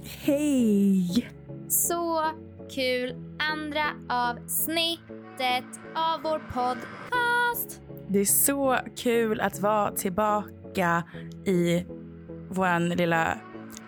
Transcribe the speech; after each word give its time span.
Hej! 0.00 1.28
Så 1.68 2.24
kul! 2.74 3.14
Andra 3.52 3.84
avsnittet 4.08 5.80
av 5.94 6.22
vår 6.22 6.38
podcast. 6.38 7.80
Det 8.08 8.18
är 8.18 8.24
så 8.24 8.78
kul 8.96 9.40
att 9.40 9.60
vara 9.60 9.92
tillbaka 9.92 11.04
i 11.46 11.84
vår 12.50 12.96
lilla 12.96 13.38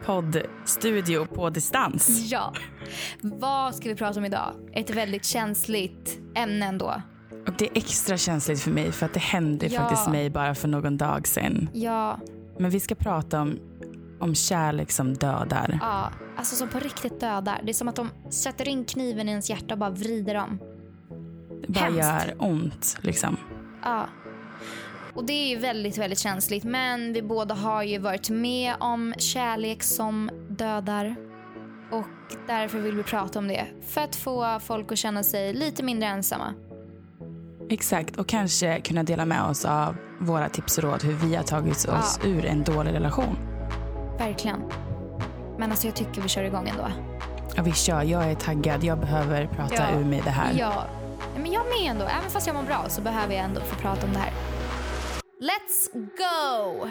poddstudio 0.05 1.27
på 1.27 1.51
distans. 1.51 2.31
Ja. 2.33 2.53
Vad 3.21 3.75
ska 3.75 3.89
vi 3.89 3.95
prata 3.95 4.19
om 4.21 4.25
idag? 4.25 4.55
Ett 4.73 4.91
väldigt 4.91 5.25
känsligt 5.25 6.19
ämne 6.35 6.67
ändå. 6.67 7.03
Och 7.47 7.55
det 7.59 7.65
är 7.65 7.71
extra 7.79 8.17
känsligt 8.17 8.61
för 8.61 8.71
mig 8.71 8.93
för 8.93 9.07
att 9.07 9.15
det 9.15 9.21
hände 9.21 9.67
Ja. 9.67 9.81
faktiskt 9.81 10.09
mig 10.11 10.31
bara 10.31 10.55
för 10.55 10.69
någon 10.69 10.97
dag 10.97 11.27
sedan. 11.29 11.69
Ja, 11.73 12.19
Men 12.59 12.71
vi 12.71 12.81
ska 12.81 12.95
prata 12.95 13.41
om, 13.41 13.59
om 14.25 14.35
kärlek 14.35 14.91
som 14.91 15.15
dödar. 15.15 15.79
ja, 15.83 16.11
alltså 16.37 16.57
som 16.57 16.69
på 16.69 16.79
riktigt 16.79 17.21
dödar. 17.21 17.61
Det 17.65 17.71
är 17.71 17.75
som 17.75 17.89
att 17.89 17.97
de 17.97 18.11
sätter 18.31 18.69
in 18.69 18.85
kniven 18.85 19.29
i 19.29 19.31
ens 19.31 19.51
hjärta 19.51 19.75
och 19.75 19.79
bara 19.79 19.91
vrider 19.91 20.35
om. 20.35 20.59
Det 21.61 21.73
bara 21.73 21.85
hemskt. 21.85 21.99
gör 21.99 22.35
ont 22.39 22.97
liksom. 23.01 23.37
Ja. 23.83 24.07
Och 25.15 25.25
det 25.25 25.33
är 25.33 25.49
ju 25.49 25.57
väldigt, 25.57 25.99
väldigt 25.99 26.19
känsligt. 26.19 26.65
Men 26.65 27.13
vi 27.13 27.23
båda 27.23 27.55
har 27.55 27.83
ju 27.83 27.99
varit 27.99 28.31
med 28.31 28.75
om 28.81 29.15
kärlek 29.19 29.83
som 29.83 30.31
dödar. 30.51 31.17
Och 31.93 32.37
därför 32.47 32.79
vill 32.79 32.97
vi 32.97 33.03
prata 33.03 33.39
om 33.39 33.49
det. 33.49 33.67
För 33.89 34.01
att 34.01 34.17
få 34.17 34.61
folk 34.61 34.93
att 34.93 34.99
känna 34.99 35.23
sig 35.23 35.53
lite 35.55 35.83
mindre 35.83 36.09
ensamma. 36.09 36.55
Exakt, 37.71 38.17
och 38.17 38.29
kanske 38.29 38.81
kunna 38.81 39.03
dela 39.03 39.25
med 39.25 39.43
oss 39.43 39.65
av 39.65 39.97
våra 40.21 40.49
tips 40.49 40.79
och 40.79 40.85
råd 40.85 41.03
hur 41.03 41.13
vi 41.13 41.35
har 41.37 41.43
tagit 41.43 41.89
oss 41.89 42.21
Ja. 42.23 42.29
ur 42.29 42.45
en 42.47 42.65
dålig 42.65 42.93
relation. 42.93 43.37
Verkligen. 44.19 44.63
Men 45.59 45.71
alltså 45.71 45.87
jag 45.87 45.97
tycker 45.97 46.21
vi 46.23 46.29
kör 46.29 46.45
igång 46.45 46.69
ändå. 46.69 46.87
Ja, 47.57 47.63
vi 47.63 47.73
kör, 47.73 48.03
jag 48.03 48.25
är 48.31 48.35
taggad, 48.35 48.85
jag 48.85 48.99
behöver 48.99 49.47
prata 49.47 49.75
Ja. 49.75 49.99
ur 49.99 50.05
mig 50.05 50.21
det 50.25 50.31
här. 50.31 50.53
Ja. 50.59 50.85
Men 51.37 51.53
jag 51.53 51.63
med 51.65 51.91
ändå. 51.91 52.05
Även 52.05 52.31
fast 52.31 52.47
jag 52.47 52.57
mår 52.57 52.63
bra 52.63 52.85
så 52.89 53.01
behöver 53.01 53.35
jag 53.35 53.45
ändå 53.45 53.61
få 53.61 53.77
prata 53.77 54.07
om 54.07 54.13
det 54.13 54.19
här. 54.19 54.33
Let's 55.41 55.93
go! 55.95 56.87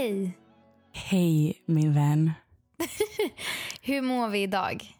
Hej! 0.00 0.32
Hej 0.92 1.62
min 1.66 1.94
vän. 1.94 2.32
Hur 3.82 4.02
mår 4.02 4.28
vi 4.28 4.42
idag? 4.42 4.94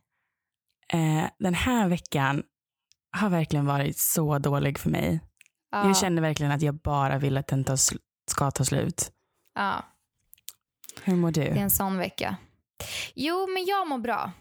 Eh, 0.93 1.25
den 1.39 1.55
här 1.55 1.89
veckan 1.89 2.43
har 3.17 3.31
verkligen 3.31 3.67
varit 3.67 3.99
så 3.99 4.39
dålig 4.39 4.79
för 4.79 4.91
mig. 4.91 5.21
Ja. 5.71 5.87
Jag 5.87 5.97
känner 5.97 6.23
verkligen 6.23 6.53
att 6.53 6.63
jag 6.63 6.75
bara 6.75 7.19
vill 7.19 7.37
att 7.37 7.47
den 7.47 7.65
sl- 7.65 7.99
ska 8.31 8.51
ta 8.51 8.65
slut. 8.65 9.13
ja. 9.55 9.85
Hur 11.05 11.17
mår 11.17 11.31
Det 11.31 11.49
är 11.49 11.55
du? 11.55 11.61
en 11.61 11.71
sån 11.71 11.97
vecka. 11.99 12.37
Jo, 13.15 13.47
men 13.55 13.65
jag 13.65 13.89
mår 13.89 13.99
bra. 13.99 14.33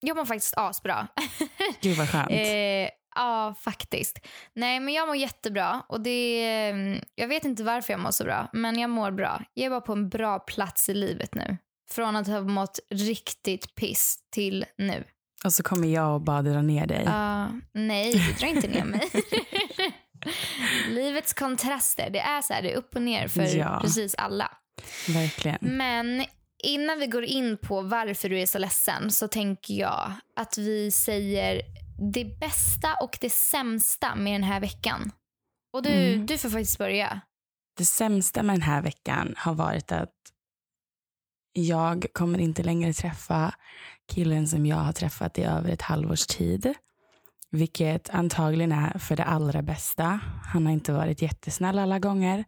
Jag 0.00 0.16
mår 0.16 0.24
faktiskt 0.24 0.54
asbra. 0.56 1.08
Gud 1.80 1.96
vad 1.98 2.08
skönt. 2.08 2.30
eh, 2.30 2.88
ja, 3.14 3.54
faktiskt. 3.60 4.18
Nej, 4.54 4.80
men 4.80 4.94
jag 4.94 5.06
mår 5.06 5.16
jättebra. 5.16 5.82
Och 5.88 6.00
det 6.00 6.44
är, 6.44 7.04
jag 7.14 7.28
vet 7.28 7.44
inte 7.44 7.64
varför 7.64 7.92
jag 7.92 8.00
mår 8.00 8.10
så 8.10 8.24
bra, 8.24 8.48
men 8.52 8.78
jag 8.78 8.90
mår 8.90 9.10
bra. 9.10 9.42
Jag 9.54 9.66
är 9.66 9.70
bara 9.70 9.80
på 9.80 9.92
en 9.92 10.08
bra 10.08 10.38
plats 10.38 10.88
i 10.88 10.94
livet 10.94 11.34
nu. 11.34 11.56
Från 11.90 12.16
att 12.16 12.26
ha 12.26 12.40
mått 12.40 12.78
riktigt 12.90 13.74
piss 13.74 14.18
till 14.32 14.64
nu. 14.78 15.04
Och 15.44 15.52
så 15.52 15.62
kommer 15.62 15.88
jag 15.88 16.14
och 16.14 16.20
bara 16.20 16.42
dra 16.42 16.62
ner 16.62 16.86
dig. 16.86 17.02
Ja, 17.06 17.48
nej, 17.72 18.12
du 18.14 18.32
drar 18.32 18.48
inte 18.48 18.68
ner 18.68 18.84
mig. 18.84 19.10
Livets 20.88 21.32
kontraster, 21.32 22.10
det 22.10 22.18
är 22.18 22.42
så 22.42 22.52
här, 22.52 22.62
det 22.62 22.72
är 22.72 22.76
upp 22.76 22.96
och 22.96 23.02
ner 23.02 23.28
för 23.28 23.56
Ja. 23.56 23.78
precis 23.82 24.14
alla. 24.14 24.50
Verkligen. 25.08 25.58
Men 25.60 26.24
innan 26.64 26.98
vi 26.98 27.06
går 27.06 27.24
in 27.24 27.56
på 27.56 27.80
varför 27.80 28.28
du 28.28 28.40
är 28.40 28.46
så 28.46 28.58
ledsen 28.58 29.10
så 29.10 29.28
tänker 29.28 29.74
jag 29.74 30.12
att 30.36 30.58
vi 30.58 30.90
säger 30.90 31.62
det 31.98 32.24
bästa 32.40 32.94
och 33.00 33.18
det 33.20 33.32
sämsta 33.32 34.14
med 34.14 34.34
den 34.34 34.42
här 34.42 34.60
veckan. 34.60 35.12
Och 35.72 35.82
du, 35.82 35.90
Mm. 35.90 36.26
du 36.26 36.38
får 36.38 36.48
faktiskt 36.48 36.78
börja. 36.78 37.20
Det 37.76 37.84
sämsta 37.84 38.42
med 38.42 38.54
den 38.54 38.62
här 38.62 38.82
veckan 38.82 39.34
har 39.36 39.54
varit 39.54 39.92
att 39.92 40.14
jag 41.52 42.06
kommer 42.12 42.38
inte 42.38 42.62
längre 42.62 42.92
träffa 42.92 43.54
killen 44.12 44.48
som 44.48 44.66
jag 44.66 44.76
har 44.76 44.92
träffat 44.92 45.38
i 45.38 45.42
över 45.42 45.70
ett 45.70 45.82
halvårs 45.82 46.26
tid. 46.26 46.74
Vilket 47.50 48.10
antagligen 48.10 48.72
är 48.72 48.98
för 48.98 49.16
det 49.16 49.24
allra 49.24 49.62
bästa. 49.62 50.20
Han 50.44 50.66
har 50.66 50.72
inte 50.72 50.92
varit 50.92 51.22
jättesnäll 51.22 51.78
alla 51.78 51.98
gånger. 51.98 52.44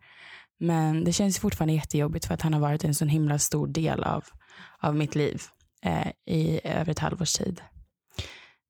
Men 0.59 1.05
det 1.05 1.13
känns 1.13 1.39
fortfarande 1.39 1.75
jättejobbigt 1.75 2.25
för 2.27 2.35
att 2.35 2.43
han 2.43 2.53
har 2.55 2.61
varit 2.61 2.85
en 2.85 2.95
sån 2.95 3.09
himla 3.09 3.39
stor 3.39 3.67
del 3.67 4.05
av, 4.05 4.25
av 4.79 4.97
mitt 4.97 5.15
liv 5.15 5.43
eh, 5.83 6.09
i 6.27 6.61
över 6.65 6.93
ett 6.93 6.99
halvårs 6.99 7.33
tid. 7.33 7.61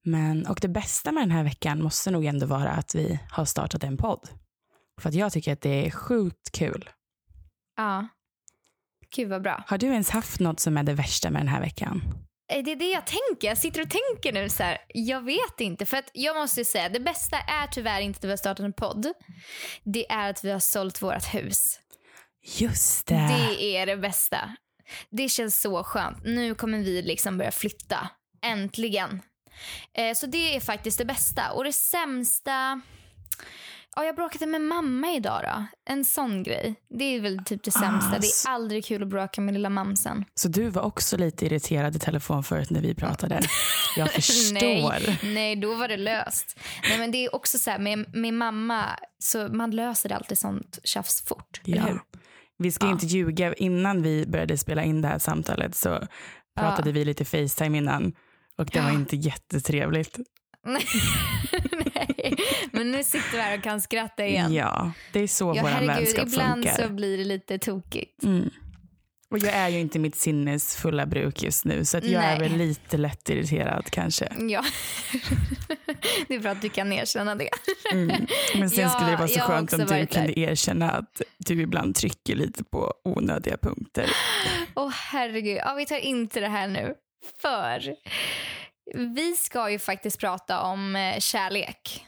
Men, 0.05 0.47
och 0.47 0.59
det 0.63 0.69
bästa 0.69 1.13
med 1.13 1.23
den 1.23 1.31
här 1.31 1.45
veckan 1.45 1.83
måste 1.83 2.11
nog 2.11 2.25
ändå 2.25 2.47
vara 2.47 2.71
att 2.71 2.95
vi 2.95 3.19
har 3.31 3.45
startat 3.45 3.85
en 3.85 3.97
podd. 3.97 4.29
För 5.01 5.09
att 5.09 5.15
jag 5.15 5.33
tycker 5.33 5.53
att 5.53 5.61
det 5.61 5.87
är 5.87 5.91
sjukt 5.91 6.53
kul. 6.53 6.91
Ja. 7.77 8.09
Gud 9.17 9.29
vad 9.29 9.43
bra. 9.43 9.65
Har 9.67 9.79
du 9.79 9.87
ens 9.87 10.11
haft 10.11 10.41
något 10.41 10.61
som 10.61 10.77
är 10.77 10.83
det 10.83 10.95
värsta 10.95 11.31
med 11.31 11.41
den 11.41 11.49
här 11.49 11.61
veckan? 11.61 12.03
Eh, 12.53 12.65
Det 12.65 12.73
är 12.73 12.77
det 12.77 12.91
jag 12.91 13.07
tänker. 13.07 13.49
Jag 13.49 13.59
sitter 13.59 13.83
och 13.83 13.91
tänker 13.91 14.33
nu 14.43 14.49
så 14.49 14.63
här. 14.63 14.79
Jag 14.89 15.21
vet 15.25 15.61
inte. 15.61 15.87
För 15.87 15.97
att 15.97 16.11
jag 16.13 16.37
måste 16.37 16.61
ju 16.61 16.65
säga, 16.65 16.89
det 16.89 17.01
bästa 17.01 17.37
är 17.39 17.67
tyvärr 17.67 18.01
inte 18.01 18.19
att 18.19 18.25
vi 18.25 18.31
har 18.31 18.37
startat 18.37 18.65
en 18.65 18.73
podd. 18.73 19.07
Det 19.85 20.11
är 20.13 20.31
att 20.31 20.45
vi 20.45 20.51
har 20.51 20.59
sålt 20.61 21.03
vårt 21.03 21.35
hus. 21.35 21.81
Just 22.59 23.07
det. 23.07 23.15
Det 23.59 23.77
är 23.77 23.87
det 23.87 23.97
bästa. 23.97 24.57
Det 25.11 25.29
känns 25.29 25.61
så 25.61 25.85
skönt. 25.85 26.19
Nu 26.25 26.55
kommer 26.55 26.79
vi 26.79 27.03
liksom 27.03 27.39
börja 27.39 27.51
flytta. 27.53 28.09
Äntligen. 28.45 29.23
Eh, 29.95 30.15
så 30.15 30.27
det 30.27 30.57
är 30.57 30.61
faktiskt 30.61 30.99
det 30.99 31.05
bästa. 31.05 31.53
Och 31.53 31.65
det 31.65 31.73
sämsta... 31.73 32.81
Ja, 33.97 34.05
jag 34.05 34.17
bråkade 34.17 34.47
med 34.47 34.61
mamma 34.61 35.11
idag 35.13 35.41
då. 35.43 35.67
En 35.93 36.05
sån 36.05 36.43
grej. 36.43 36.75
Det 36.99 37.05
är 37.05 37.21
väl 37.21 37.45
typ 37.45 37.63
det 37.65 37.71
sämsta. 37.71 38.17
Ah, 38.17 38.19
det 38.19 38.27
är 38.27 38.51
aldrig 38.51 38.85
kul 38.85 39.03
att 39.03 39.09
bråka 39.09 39.41
med 39.41 39.55
lilla 39.55 39.71
mamsen. 39.71 40.25
Så 40.35 40.49
du 40.49 40.69
var 40.69 40.83
också 40.83 41.17
lite 41.17 41.47
irriterad 41.47 41.97
i 41.97 41.99
telefon 41.99 42.45
förut 42.45 42.71
när 42.71 42.81
vi 42.81 42.95
pratade? 42.95 43.41
Jag 43.97 44.11
förstår. 44.13 44.55
Nej, 44.55 45.19
nej, 45.35 45.57
då 45.57 45.75
var 45.75 45.89
det 45.89 45.97
löst. 45.97 46.59
Nej, 46.89 46.99
men 46.99 47.11
det 47.11 47.25
är 47.25 47.35
också 47.35 47.59
så 47.59 47.71
här 47.71 47.79
med, 47.79 48.15
med 48.17 48.35
mamma, 48.35 48.85
så 49.19 49.49
man 49.49 49.71
löser 49.71 50.13
alltid 50.13 50.39
sånt 50.39 50.79
tjafs 50.85 51.23
fort. 51.23 51.61
Eller 51.65 51.77
Ja. 51.77 51.83
hur? 51.83 52.01
Vi 52.59 52.73
ska 52.73 52.87
Ja. 52.87 52.93
inte 52.93 53.07
ljuga. 53.07 53.55
Innan 53.55 54.03
vi 54.03 54.27
började 54.27 54.59
spela 54.59 54.85
in 54.85 55.03
det 55.03 55.09
här 55.09 55.19
samtalet 55.19 55.75
så 55.75 56.07
pratade 56.59 56.93
vi 56.93 57.05
lite 57.05 57.25
Facetime 57.25 57.79
innan. 57.79 58.13
Och 58.59 58.67
det 58.67 58.81
var 58.81 58.91
inte 58.91 59.17
jättetrevligt. 59.17 60.19
nej, 61.95 62.37
men 62.73 62.91
nu 62.91 63.05
sitter 63.05 63.33
vi 63.33 63.39
här 63.39 63.59
och 63.59 63.65
kan 63.65 63.81
skratta 63.81 64.27
igen. 64.27 64.55
Ja, 64.55 64.93
det 65.13 65.21
är 65.21 65.27
så 65.27 65.53
Ja, 65.57 65.63
vår 65.63 65.69
herregud, 65.69 65.97
vänskap 65.97 66.27
ibland 66.27 66.65
funkar. 66.65 66.87
så 66.87 66.93
blir 66.93 67.19
det 67.19 67.25
lite 67.25 67.59
tokigt. 67.59 68.23
Mm. 68.25 68.51
Och 69.31 69.39
jag 69.39 69.53
är 69.53 69.69
ju 69.69 69.81
inte 69.81 69.99
mitt 69.99 70.17
sinnes 70.17 70.77
fulla 70.77 71.07
bruk 71.07 71.43
just 71.43 71.65
nu 71.65 71.85
så 71.85 71.99
att 71.99 72.05
jag 72.05 72.25
är 72.25 72.39
Nej. 72.39 72.49
väl 72.49 72.59
lite 72.59 72.97
lätt 72.97 73.29
irriterad 73.29 73.91
kanske. 73.91 74.29
Ja. 74.49 74.65
det 76.29 76.35
är 76.35 76.41
bra 76.41 76.50
att 76.50 76.62
du 76.62 76.69
kan 76.69 76.93
erkänna 76.93 77.35
det. 77.35 77.49
Mm. 77.93 78.27
Men 78.59 78.71
sen 78.71 78.83
Ja, 78.85 78.89
skulle 78.91 79.11
det 79.11 79.17
vara 79.17 79.29
så 79.29 79.41
skönt 79.41 79.73
om 79.73 79.79
du 79.79 79.85
varit 79.85 80.11
där. 80.11 80.21
kunde 80.27 80.41
erkänna 80.41 80.91
att 80.91 81.23
du 81.39 81.62
ibland 81.62 81.95
trycker 81.95 82.35
lite 82.37 82.65
på 82.65 82.95
onödiga 83.05 83.57
punkter. 83.57 84.11
Åh 84.75 84.91
herregud, 84.93 85.57
ja, 85.57 85.75
vi 85.75 85.87
tar 85.87 85.97
inte 85.99 86.41
det 86.41 86.49
här 86.49 86.69
nu. 86.69 86.95
För 87.41 87.97
vi 88.94 89.37
ska 89.37 89.71
ju 89.71 89.79
faktiskt 89.79 90.21
prata 90.21 90.62
om 90.62 90.97
eh, 90.97 91.19
kärlek. 91.19 92.06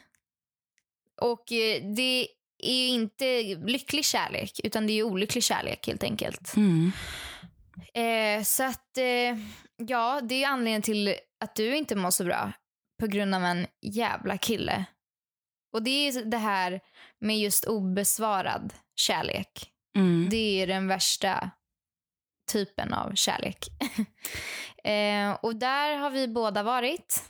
Och 1.21 1.51
eh, 1.51 1.83
det 1.95 2.27
är 2.57 2.73
ju 2.73 2.87
inte 2.87 3.43
lycklig 3.43 4.05
kärlek, 4.05 4.59
utan 4.63 4.87
det 4.87 4.93
är 4.93 5.03
olycklig 5.03 5.43
kärlek 5.43 5.87
helt 5.87 6.03
enkelt. 6.03 6.55
Mm. 6.55 6.91
Eh, 7.93 8.43
så 8.43 8.63
att, 8.63 8.97
eh, 8.97 9.37
ja, 9.77 10.21
det 10.23 10.35
är 10.35 10.39
ju 10.39 10.45
anledningen 10.45 10.81
till 10.81 11.15
att 11.39 11.55
du 11.55 11.75
inte 11.75 11.95
mår 11.95 12.11
så 12.11 12.23
bra. 12.23 12.51
På 12.99 13.07
grund 13.07 13.35
av 13.35 13.43
en 13.43 13.67
jävla 13.81 14.37
kille. 14.37 14.85
Och 15.73 15.83
det 15.83 15.89
är 15.89 16.11
ju 16.11 16.23
det 16.23 16.37
här 16.37 16.79
med 17.19 17.39
just 17.39 17.65
obesvarad 17.65 18.73
kärlek. 18.95 19.71
Mm. 19.97 20.27
Det 20.29 20.61
är 20.61 20.67
den 20.67 20.87
värsta 20.87 21.51
typen 22.47 22.93
av 22.93 23.15
kärlek. 23.15 23.57
eh, 24.83 25.31
och 25.31 25.55
där 25.55 25.95
har 25.95 26.09
vi 26.09 26.27
båda 26.27 26.63
varit. 26.63 27.23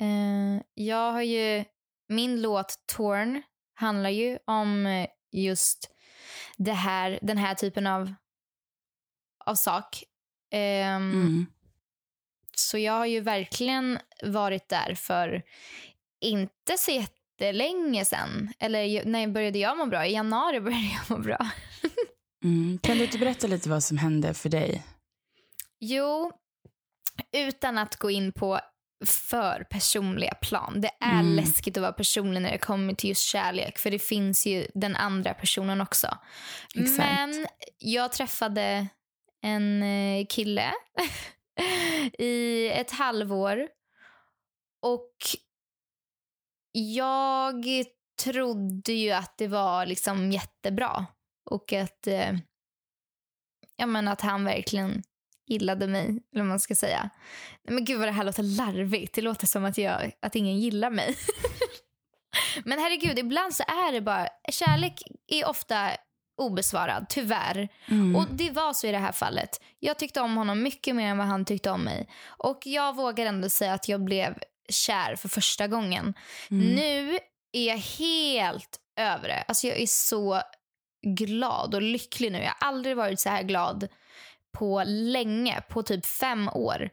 Eh, 0.00 0.62
jag 0.74 1.12
har 1.12 1.22
ju, 1.22 1.64
min 2.08 2.42
låt 2.42 2.74
Torn 2.86 3.42
handlar 3.74 4.10
ju 4.10 4.38
om 4.44 4.86
eh, 4.86 5.06
just 5.32 5.90
det 6.56 6.72
här, 6.72 7.18
den 7.22 7.38
här 7.38 7.54
typen 7.54 7.86
av, 7.86 8.14
av 9.44 9.54
sak. 9.54 10.04
Ehm, 10.52 11.12
Mm. 11.12 11.46
Så 12.56 12.78
jag 12.78 12.92
har 12.92 13.06
ju 13.06 13.20
verkligen 13.20 13.98
varit 14.22 14.68
där 14.68 14.94
för 14.94 15.42
inte 16.20 16.78
så 16.78 16.90
jättelänge 16.90 18.04
sen. 18.04 18.52
Eller 18.58 19.04
när 19.04 19.26
började 19.28 19.58
jag 19.58 19.78
må 19.78 19.86
bra? 19.86 20.06
I 20.06 20.12
januari 20.12 20.60
började 20.60 20.86
jag 20.86 21.18
må 21.18 21.24
bra. 21.24 21.38
Mm. 22.44 22.78
Kan 22.82 22.98
du 22.98 23.04
inte 23.04 23.18
berätta 23.18 23.46
lite 23.46 23.68
vad 23.68 23.82
som 23.84 23.98
hände 23.98 24.34
för 24.34 24.48
dig? 24.48 24.82
Jo, 25.80 26.32
utan 27.32 27.78
att 27.78 27.96
gå 27.96 28.10
in 28.10 28.32
på 28.32 28.60
för 29.06 29.66
personliga 29.70 30.34
plan. 30.34 30.80
Det 30.80 30.90
är 31.00 31.20
Mm. 31.20 31.34
läskigt 31.36 31.76
att 31.76 31.80
vara 31.80 31.92
personlig 31.92 32.42
när 32.42 32.50
det 32.52 32.58
kommer 32.58 32.94
till 32.94 33.08
just 33.08 33.22
kärlek. 33.22 33.78
För 33.78 33.90
det 33.90 33.98
finns 33.98 34.46
ju 34.46 34.66
den 34.74 34.96
andra 34.96 35.34
personen 35.34 35.80
också. 35.80 36.18
Exakt. 36.74 36.98
Men 36.98 37.46
jag 37.78 38.12
träffade 38.12 38.86
en 39.42 39.82
eh, 39.82 40.26
kille 40.28 40.72
i 42.18 42.68
ett 42.68 42.90
halvår. 42.90 43.68
Och 44.82 45.12
jag 46.72 47.64
trodde 48.22 48.92
ju 48.92 49.10
att 49.10 49.38
det 49.38 49.48
var 49.48 49.86
liksom 49.86 50.32
jättebra. 50.32 51.06
Och 51.50 51.72
att, 51.72 52.06
eh, 52.06 52.32
ja, 53.76 53.86
men 53.86 54.08
att 54.08 54.20
han 54.20 54.44
verkligen 54.44 55.02
gillade 55.46 55.86
mig, 55.86 56.04
eller 56.04 56.42
vad 56.42 56.46
man 56.46 56.60
ska 56.60 56.74
säga. 56.74 57.10
Nej, 57.64 57.74
Men 57.74 57.84
gud 57.84 57.98
vad 57.98 58.08
det 58.08 58.12
här 58.12 58.24
låter 58.24 58.42
larvigt. 58.42 59.14
Det 59.14 59.22
låter 59.22 59.46
som 59.46 59.64
att, 59.64 59.78
jag, 59.78 60.12
att 60.22 60.36
ingen 60.36 60.58
gillar 60.58 60.90
mig. 60.90 61.16
men 62.64 62.78
herregud, 62.78 63.18
ibland 63.18 63.54
så 63.54 63.62
är 63.62 63.92
det 63.92 64.00
bara... 64.00 64.28
Kärlek 64.50 65.02
är 65.26 65.48
ofta 65.48 65.90
obesvarad, 66.36 67.06
tyvärr. 67.08 67.68
Mm. 67.88 68.16
Och 68.16 68.26
det 68.30 68.50
var 68.50 68.72
så 68.72 68.86
i 68.86 68.92
det 68.92 68.98
här 68.98 69.12
fallet. 69.12 69.60
Jag 69.78 69.98
tyckte 69.98 70.20
om 70.20 70.36
honom 70.36 70.62
mycket 70.62 70.96
mer 70.96 71.06
än 71.08 71.18
vad 71.18 71.26
han 71.26 71.44
tyckte 71.44 71.70
om 71.70 71.84
mig. 71.84 72.08
Och 72.26 72.60
jag 72.64 72.96
vågar 72.96 73.26
ändå 73.26 73.48
säga 73.48 73.72
att 73.72 73.88
jag 73.88 74.04
blev 74.04 74.38
kär 74.68 75.16
för 75.16 75.28
första 75.28 75.68
gången. 75.68 76.14
Mm. 76.50 76.66
Nu 76.66 77.18
är 77.52 77.68
jag 77.68 77.78
helt 77.78 78.80
över 78.96 79.28
det. 79.28 79.44
Alltså 79.48 79.66
jag 79.66 79.80
är 79.80 79.86
så 79.86 80.42
glad 81.04 81.74
och 81.74 81.82
lycklig 81.82 82.32
nu. 82.32 82.38
Jag 82.38 82.54
har 82.58 82.68
aldrig 82.68 82.96
varit 82.96 83.20
så 83.20 83.28
här 83.28 83.42
glad 83.42 83.88
på 84.52 84.82
länge, 84.86 85.60
på 85.68 85.82
typ 85.82 86.06
fem 86.06 86.48
år. 86.48 86.90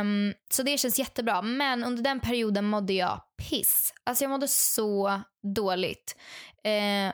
Um, 0.00 0.34
så 0.54 0.62
det 0.62 0.78
känns 0.78 0.98
jättebra. 0.98 1.42
Men 1.42 1.84
under 1.84 2.02
den 2.02 2.20
perioden 2.20 2.64
mådde 2.64 2.92
jag 2.92 3.20
piss. 3.48 3.94
Alltså 4.04 4.24
jag 4.24 4.30
mådde 4.30 4.48
så 4.48 5.20
dåligt. 5.54 6.16
Uh, 6.66 7.12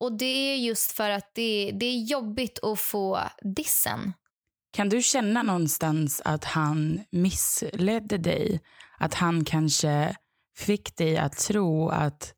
och 0.00 0.18
det 0.18 0.52
är 0.52 0.56
just 0.56 0.92
för 0.92 1.10
att 1.10 1.34
det, 1.34 1.70
det 1.74 1.86
är 1.86 2.04
jobbigt 2.04 2.58
att 2.62 2.80
få 2.80 3.20
dissen. 3.42 4.12
Kan 4.72 4.88
du 4.88 5.02
känna 5.02 5.42
någonstans 5.42 6.22
att 6.24 6.44
han 6.44 7.00
missledde 7.10 8.18
dig? 8.18 8.60
Att 8.98 9.14
han 9.14 9.44
kanske 9.44 10.16
fick 10.56 10.96
dig 10.96 11.18
att 11.18 11.38
tro 11.38 11.88
att 11.88 12.34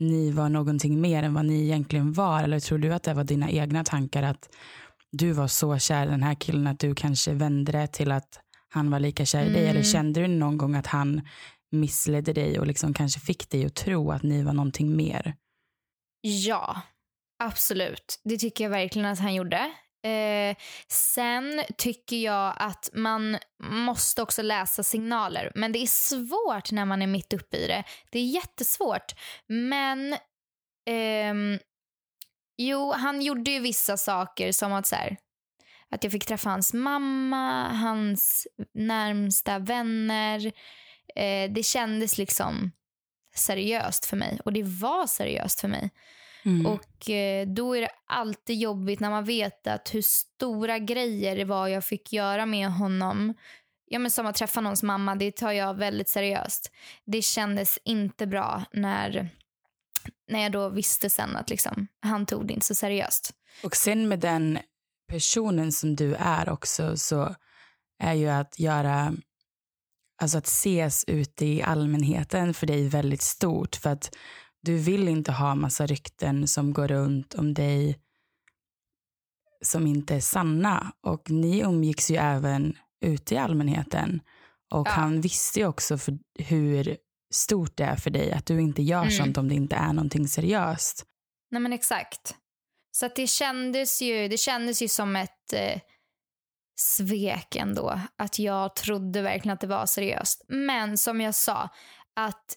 ni 0.00 0.30
var 0.30 0.48
någonting 0.48 1.00
mer 1.00 1.22
än 1.22 1.34
vad 1.34 1.44
ni 1.44 1.62
egentligen 1.62 2.12
var? 2.12 2.42
Eller 2.42 2.60
tror 2.60 2.78
du 2.78 2.94
att 2.94 3.02
det 3.02 3.14
var 3.14 3.24
dina 3.24 3.50
egna 3.50 3.84
tankar 3.84 4.22
att 4.22 4.48
du 5.10 5.32
var 5.32 5.48
så 5.48 5.78
kär 5.78 6.06
i 6.06 6.10
den 6.10 6.22
här 6.22 6.34
killen 6.34 6.66
att 6.66 6.78
du 6.78 6.94
kanske 6.94 7.32
vände 7.32 7.72
det 7.72 7.86
till 7.86 8.12
att 8.12 8.40
han 8.68 8.90
var 8.90 9.00
lika 9.00 9.24
kär 9.24 9.44
i 9.44 9.48
dig? 9.52 9.62
Mm. 9.62 9.70
Eller 9.70 9.82
kände 9.82 10.20
du 10.20 10.26
någon 10.28 10.58
gång 10.58 10.74
att 10.74 10.86
han 10.86 11.20
missledde 11.70 12.32
dig 12.32 12.58
och 12.58 12.66
liksom 12.66 12.94
kanske 12.94 13.20
fick 13.20 13.50
dig 13.50 13.66
att 13.66 13.74
tro 13.74 14.10
att 14.10 14.22
ni 14.22 14.42
var 14.42 14.52
någonting 14.52 14.96
mer? 14.96 15.34
Ja, 16.20 16.82
absolut. 17.38 18.20
Det 18.24 18.38
tycker 18.38 18.64
jag 18.64 18.70
verkligen 18.70 19.08
att 19.08 19.18
han 19.18 19.34
gjorde. 19.34 19.70
Eh, 20.02 20.56
sen 20.88 21.62
tycker 21.76 22.16
jag 22.16 22.54
att 22.56 22.90
man 22.92 23.38
måste 23.62 24.22
också 24.22 24.42
läsa 24.42 24.82
signaler. 24.82 25.52
Men 25.54 25.72
det 25.72 25.78
är 25.78 25.86
svårt 25.86 26.72
när 26.72 26.84
man 26.84 27.02
är 27.02 27.06
mitt 27.06 27.32
uppe 27.32 27.56
i 27.56 27.66
det. 27.66 27.84
Det 28.10 28.18
är 28.18 28.24
jättesvårt. 28.24 29.14
Men 29.46 30.12
eh, 30.86 31.60
jo, 32.56 32.92
han 32.92 33.22
gjorde 33.22 33.50
ju 33.50 33.60
vissa 33.60 33.96
saker 33.96 34.52
som 34.52 34.72
att 34.72 34.86
så 34.86 34.96
här, 34.96 35.16
att 35.90 36.04
jag 36.04 36.12
fick 36.12 36.26
träffa 36.26 36.50
hans 36.50 36.74
mamma, 36.74 37.68
hans 37.68 38.46
närmsta 38.74 39.58
vänner. 39.58 40.46
Eh, 41.16 41.50
det 41.50 41.62
kändes 41.62 42.18
liksom 42.18 42.72
seriöst 43.34 44.06
för 44.06 44.16
mig 44.16 44.40
och 44.44 44.52
det 44.52 44.62
var 44.62 45.06
seriöst 45.06 45.60
för 45.60 45.68
mig. 45.68 45.90
Mm. 46.48 46.66
Och 46.66 47.10
eh, 47.10 47.46
då 47.46 47.76
är 47.76 47.80
det 47.80 47.90
alltid 48.06 48.58
jobbigt 48.58 49.00
när 49.00 49.10
man 49.10 49.24
vet 49.24 49.66
att 49.66 49.94
hur 49.94 50.02
stora 50.02 50.78
grejer 50.78 51.36
det 51.36 51.44
var 51.44 51.68
jag 51.68 51.84
fick 51.84 52.12
göra 52.12 52.46
med 52.46 52.72
honom. 52.72 53.34
Ja, 53.86 53.98
men 53.98 54.10
som 54.10 54.26
att 54.26 54.36
träffa 54.36 54.60
någons 54.60 54.82
mamma, 54.82 55.14
det 55.14 55.36
tar 55.36 55.52
jag 55.52 55.74
väldigt 55.74 56.08
seriöst. 56.08 56.72
Det 57.04 57.22
kändes 57.22 57.78
inte 57.84 58.26
bra 58.26 58.64
när, 58.72 59.28
när 60.28 60.42
jag 60.42 60.52
då 60.52 60.68
visste 60.68 61.10
sen 61.10 61.36
att 61.36 61.50
liksom, 61.50 61.86
han 62.00 62.26
tog 62.26 62.46
det 62.46 62.54
inte 62.54 62.66
så 62.66 62.74
seriöst. 62.74 63.34
Och 63.62 63.76
sen 63.76 64.08
med 64.08 64.20
den 64.20 64.58
personen 65.08 65.72
som 65.72 65.96
du 65.96 66.14
är 66.14 66.48
också 66.48 66.96
så 66.96 67.34
är 68.02 68.14
ju 68.14 68.28
att 68.28 68.58
göra, 68.58 69.14
alltså 70.22 70.38
att 70.38 70.46
ses 70.46 71.04
ute 71.06 71.46
i 71.46 71.62
allmänheten 71.62 72.54
för 72.54 72.66
dig 72.66 72.88
väldigt 72.88 73.22
stort. 73.22 73.76
För 73.76 73.90
att 73.90 74.16
du 74.62 74.76
vill 74.78 75.08
inte 75.08 75.32
ha 75.32 75.54
massa 75.54 75.86
rykten 75.86 76.48
som 76.48 76.72
går 76.72 76.88
runt 76.88 77.34
om 77.34 77.54
dig 77.54 77.98
som 79.64 79.86
inte 79.86 80.14
är 80.14 80.20
sanna. 80.20 80.92
Och 81.00 81.30
ni 81.30 81.60
umgicks 81.60 82.10
ju 82.10 82.16
även 82.16 82.76
ute 83.04 83.34
i 83.34 83.38
allmänheten. 83.38 84.20
Och 84.74 84.86
Ja. 84.88 84.90
han 84.92 85.20
visste 85.20 85.60
ju 85.60 85.66
också 85.66 85.98
för 85.98 86.18
hur 86.38 86.96
stort 87.34 87.76
det 87.76 87.84
är 87.84 87.96
för 87.96 88.10
dig 88.10 88.32
att 88.32 88.46
du 88.46 88.60
inte 88.60 88.82
gör 88.82 89.02
Mm. 89.02 89.10
sånt 89.10 89.36
om 89.38 89.48
det 89.48 89.54
inte 89.54 89.76
är 89.76 89.92
någonting 89.92 90.28
seriöst. 90.28 91.04
Nej 91.50 91.60
men 91.62 91.72
exakt. 91.72 92.34
Så 92.90 93.06
att 93.06 93.16
det 93.16 93.26
kändes 93.26 94.02
ju, 94.02 94.28
det 94.28 94.36
kändes 94.38 94.82
ju 94.82 94.88
som 94.88 95.16
ett 95.16 95.52
eh, 95.52 95.80
svek 96.80 97.56
ändå. 97.56 98.00
Att 98.16 98.38
jag 98.38 98.76
trodde 98.76 99.22
verkligen 99.22 99.54
att 99.54 99.60
det 99.60 99.66
var 99.66 99.86
seriöst. 99.86 100.44
Men 100.48 100.98
som 100.98 101.20
jag 101.20 101.34
sa, 101.34 101.68
att 102.16 102.56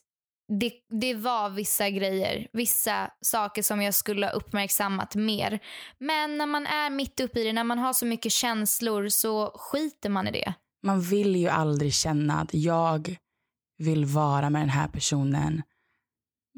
det, 0.60 0.72
det 0.89 1.13
var 1.13 1.50
vissa 1.50 1.89
grejer, 1.89 2.48
vissa 2.53 3.12
saker 3.22 3.63
som 3.63 3.81
jag 3.81 3.93
skulle 3.93 4.25
ha 4.25 4.34
uppmärksammat 4.34 5.15
mer. 5.15 5.60
Men 5.98 6.38
när 6.38 6.46
man 6.46 6.65
är 6.65 6.89
mitt 6.89 7.20
uppe 7.20 7.39
i 7.39 7.43
det, 7.43 7.53
när 7.53 7.63
man 7.63 7.79
har 7.79 7.93
så 7.93 8.05
mycket 8.05 8.31
känslor 8.31 9.10
så 9.10 9.51
skiter 9.55 10.10
man 10.10 10.27
i 10.27 10.31
det. 10.31 10.53
man 10.84 11.01
vill 11.01 11.36
ju 11.36 11.48
aldrig 11.48 11.93
känna 11.93 12.41
att 12.41 12.53
jag 12.53 13.15
vill 13.77 14.05
vara 14.05 14.50
med 14.50 14.62
den 14.62 14.70
här 14.70 14.88
personen 14.88 15.62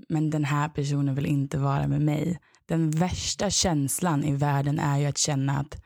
men 0.09 0.29
den 0.29 0.45
här 0.45 0.69
personen 0.69 1.15
vill 1.15 1.25
inte 1.25 1.57
vara 1.57 1.87
med 1.87 2.01
mig. 2.01 2.39
Den 2.65 2.91
värsta 2.91 3.49
känslan 3.49 4.23
i 4.23 4.35
världen 4.35 4.79
är 4.79 4.97
ju 4.97 5.05
att 5.05 5.17
känna 5.17 5.59
att 5.59 5.83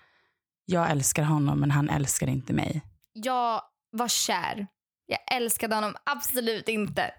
jag 0.66 0.92
älskar 0.92 1.24
honom 1.24 1.60
men 1.60 1.72
han 1.72 1.90
älskar 1.90 2.28
inte 2.28 2.54
mig. 2.54 2.82
Jag 3.14 3.62
var 3.92 4.08
kär. 4.08 4.68
Jag 5.06 5.20
älskade 5.38 5.76
honom 5.76 5.96
absolut 6.04 6.70
inte. 6.70 7.12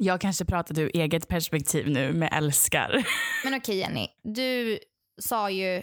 Jag 0.00 0.20
kanske 0.20 0.44
pratar 0.44 0.78
ur 0.78 0.90
eget 0.94 1.28
perspektiv 1.28 1.90
nu 1.90 2.12
med 2.12 2.28
älskar. 2.32 3.04
Men 3.44 3.54
okej 3.54 3.76
Jenny, 3.78 4.08
du 4.22 4.78
sa 5.20 5.50
ju 5.50 5.82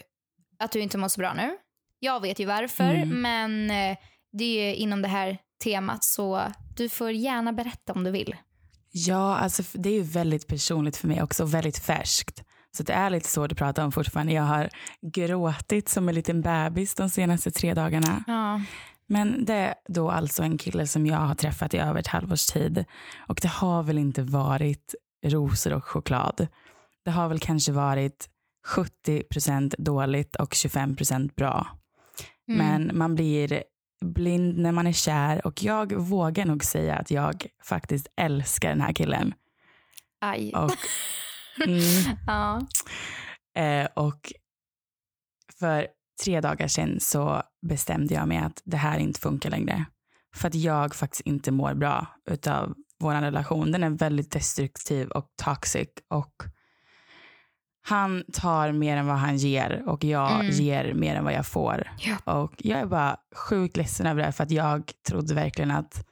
att 0.59 0.71
du 0.71 0.79
inte 0.79 0.97
mår 0.97 1.07
så 1.07 1.19
bra 1.19 1.33
nu. 1.33 1.57
Jag 1.99 2.21
vet 2.21 2.39
ju 2.39 2.45
varför, 2.45 2.93
Mm. 2.93 3.21
men 3.21 3.71
eh, 3.71 3.97
det 4.31 4.43
är 4.43 4.67
ju 4.69 4.75
inom 4.75 5.01
det 5.01 5.07
här 5.07 5.37
temat 5.63 6.03
så 6.03 6.41
du 6.77 6.89
får 6.89 7.11
gärna 7.11 7.53
berätta 7.53 7.93
om 7.93 8.03
du 8.03 8.11
vill. 8.11 8.35
Ja, 8.91 9.35
alltså 9.37 9.63
det 9.73 9.89
är 9.89 9.93
ju 9.93 10.01
väldigt 10.03 10.47
personligt 10.47 10.97
för 10.97 11.07
mig 11.07 11.23
också 11.23 11.45
väldigt 11.45 11.79
färskt. 11.79 12.43
Så 12.77 12.83
det 12.83 12.93
är 12.93 13.09
lite 13.09 13.29
svårt 13.29 13.51
att 13.51 13.57
prata 13.57 13.85
om 13.85 13.91
fortfarande. 13.91 14.33
Jag 14.33 14.43
har 14.43 14.69
gråtit 15.01 15.89
som 15.89 16.09
en 16.09 16.15
liten 16.15 16.41
bebis 16.41 16.95
de 16.95 17.09
senaste 17.09 17.51
tre 17.51 17.73
dagarna. 17.73 18.23
Ja. 18.27 18.61
Men 19.07 19.45
det 19.45 19.53
är 19.53 19.75
då 19.87 20.11
alltså 20.11 20.43
en 20.43 20.57
kille 20.57 20.87
som 20.87 21.05
jag 21.05 21.17
har 21.17 21.35
träffat 21.35 21.73
i 21.73 21.77
över 21.77 21.99
ett 21.99 22.07
halvårs 22.07 22.45
tid. 22.45 22.85
Och 23.27 23.39
det 23.41 23.47
har 23.47 23.83
väl 23.83 23.97
inte 23.97 24.23
varit 24.23 24.95
rosor 25.25 25.73
och 25.73 25.83
choklad. 25.85 26.47
Det 27.05 27.11
har 27.11 27.27
väl 27.27 27.39
kanske 27.39 27.71
varit 27.71 28.29
70% 28.67 29.75
dåligt 29.77 30.35
och 30.35 30.53
25% 30.53 31.35
bra. 31.35 31.67
Mm. 32.47 32.57
Men 32.57 32.97
man 32.97 33.15
blir 33.15 33.63
blind 34.05 34.57
när 34.57 34.71
man 34.71 34.87
är 34.87 34.91
kär 34.91 35.47
och 35.47 35.63
jag 35.63 35.93
vågar 35.93 36.45
nog 36.45 36.63
säga 36.63 36.95
att 36.95 37.11
jag 37.11 37.47
faktiskt 37.63 38.07
älskar 38.17 38.69
den 38.69 38.81
här 38.81 38.93
killen. 38.93 39.33
Aj. 40.21 40.53
Och, 40.55 40.71
mm, 41.67 41.79
Ja. 42.27 42.61
eh, 43.61 43.87
och 43.93 44.33
för 45.59 45.87
tre 46.23 46.41
dagar 46.41 46.67
sedan 46.67 46.99
så 46.99 47.41
bestämde 47.67 48.13
jag 48.13 48.27
mig 48.27 48.37
att 48.37 48.61
det 48.65 48.77
här 48.77 48.97
inte 48.99 49.19
funkar 49.19 49.49
längre. 49.49 49.85
För 50.35 50.47
att 50.47 50.55
jag 50.55 50.95
faktiskt 50.95 51.21
inte 51.21 51.51
mår 51.51 51.73
bra 51.73 52.07
utav 52.29 52.73
vår 52.99 53.13
relation. 53.13 53.71
Den 53.71 53.83
är 53.83 53.89
väldigt 53.89 54.31
destruktiv 54.31 55.07
och 55.09 55.25
toxic 55.43 55.89
och 56.09 56.33
han 57.87 58.23
tar 58.33 58.71
mer 58.71 58.97
än 58.97 59.07
vad 59.07 59.17
han 59.17 59.37
ger 59.37 59.83
och 59.89 60.03
jag 60.03 60.31
Mm. 60.39 60.49
ger 60.49 60.93
mer 60.93 61.15
än 61.15 61.23
vad 61.23 61.33
jag 61.33 61.45
får. 61.47 61.87
Ja. 61.99 62.33
Och 62.33 62.53
jag 62.57 62.79
är 62.79 62.85
bara 62.85 63.17
sjukt 63.35 63.77
ledsen 63.77 64.07
över 64.07 64.25
det 64.25 64.31
för 64.31 64.43
att 64.43 64.51
jag 64.51 64.91
trodde 65.07 65.33
verkligen 65.33 65.71
att, 65.71 66.05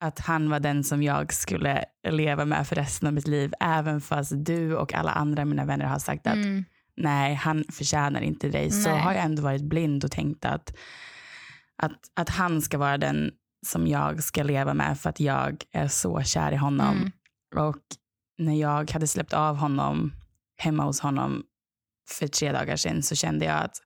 att 0.00 0.18
han 0.20 0.50
var 0.50 0.60
den 0.60 0.84
som 0.84 1.02
jag 1.02 1.32
skulle 1.32 1.84
leva 2.08 2.44
med 2.44 2.68
för 2.68 2.76
resten 2.76 3.06
av 3.06 3.12
mitt 3.14 3.26
liv. 3.26 3.52
Även 3.60 4.00
fast 4.00 4.32
du 4.36 4.76
och 4.76 4.94
alla 4.94 5.10
andra 5.12 5.44
mina 5.44 5.64
vänner 5.64 5.84
har 5.84 5.98
sagt 5.98 6.26
att 6.26 6.34
Mm. 6.34 6.64
Nej, 6.96 7.34
han 7.34 7.64
förtjänar 7.72 8.20
inte 8.20 8.48
dig. 8.48 8.70
Så 8.70 8.88
Nej. 8.90 9.00
har 9.00 9.12
jag 9.12 9.24
ändå 9.24 9.42
varit 9.42 9.62
blind 9.62 10.04
och 10.04 10.10
tänkt 10.10 10.44
att, 10.44 10.74
att, 11.82 12.00
att 12.14 12.28
han 12.28 12.62
ska 12.62 12.78
vara 12.78 12.98
den 12.98 13.30
som 13.66 13.86
jag 13.86 14.22
ska 14.22 14.42
leva 14.42 14.74
med 14.74 14.98
för 15.00 15.10
att 15.10 15.20
jag 15.20 15.64
är 15.72 15.88
så 15.88 16.22
kär 16.22 16.52
i 16.52 16.56
honom. 16.56 16.96
Mm. 16.96 17.12
Och 17.68 17.82
när 18.38 18.54
jag 18.54 18.90
hade 18.90 19.06
släppt 19.06 19.32
av 19.32 19.56
honom 19.56 20.12
hemma 20.56 20.84
hos 20.84 21.00
honom 21.00 21.42
för 22.10 22.26
tre 22.28 22.52
dagar 22.52 22.76
sedan 22.76 23.02
så 23.02 23.14
kände 23.14 23.44
jag 23.44 23.58
att 23.64 23.76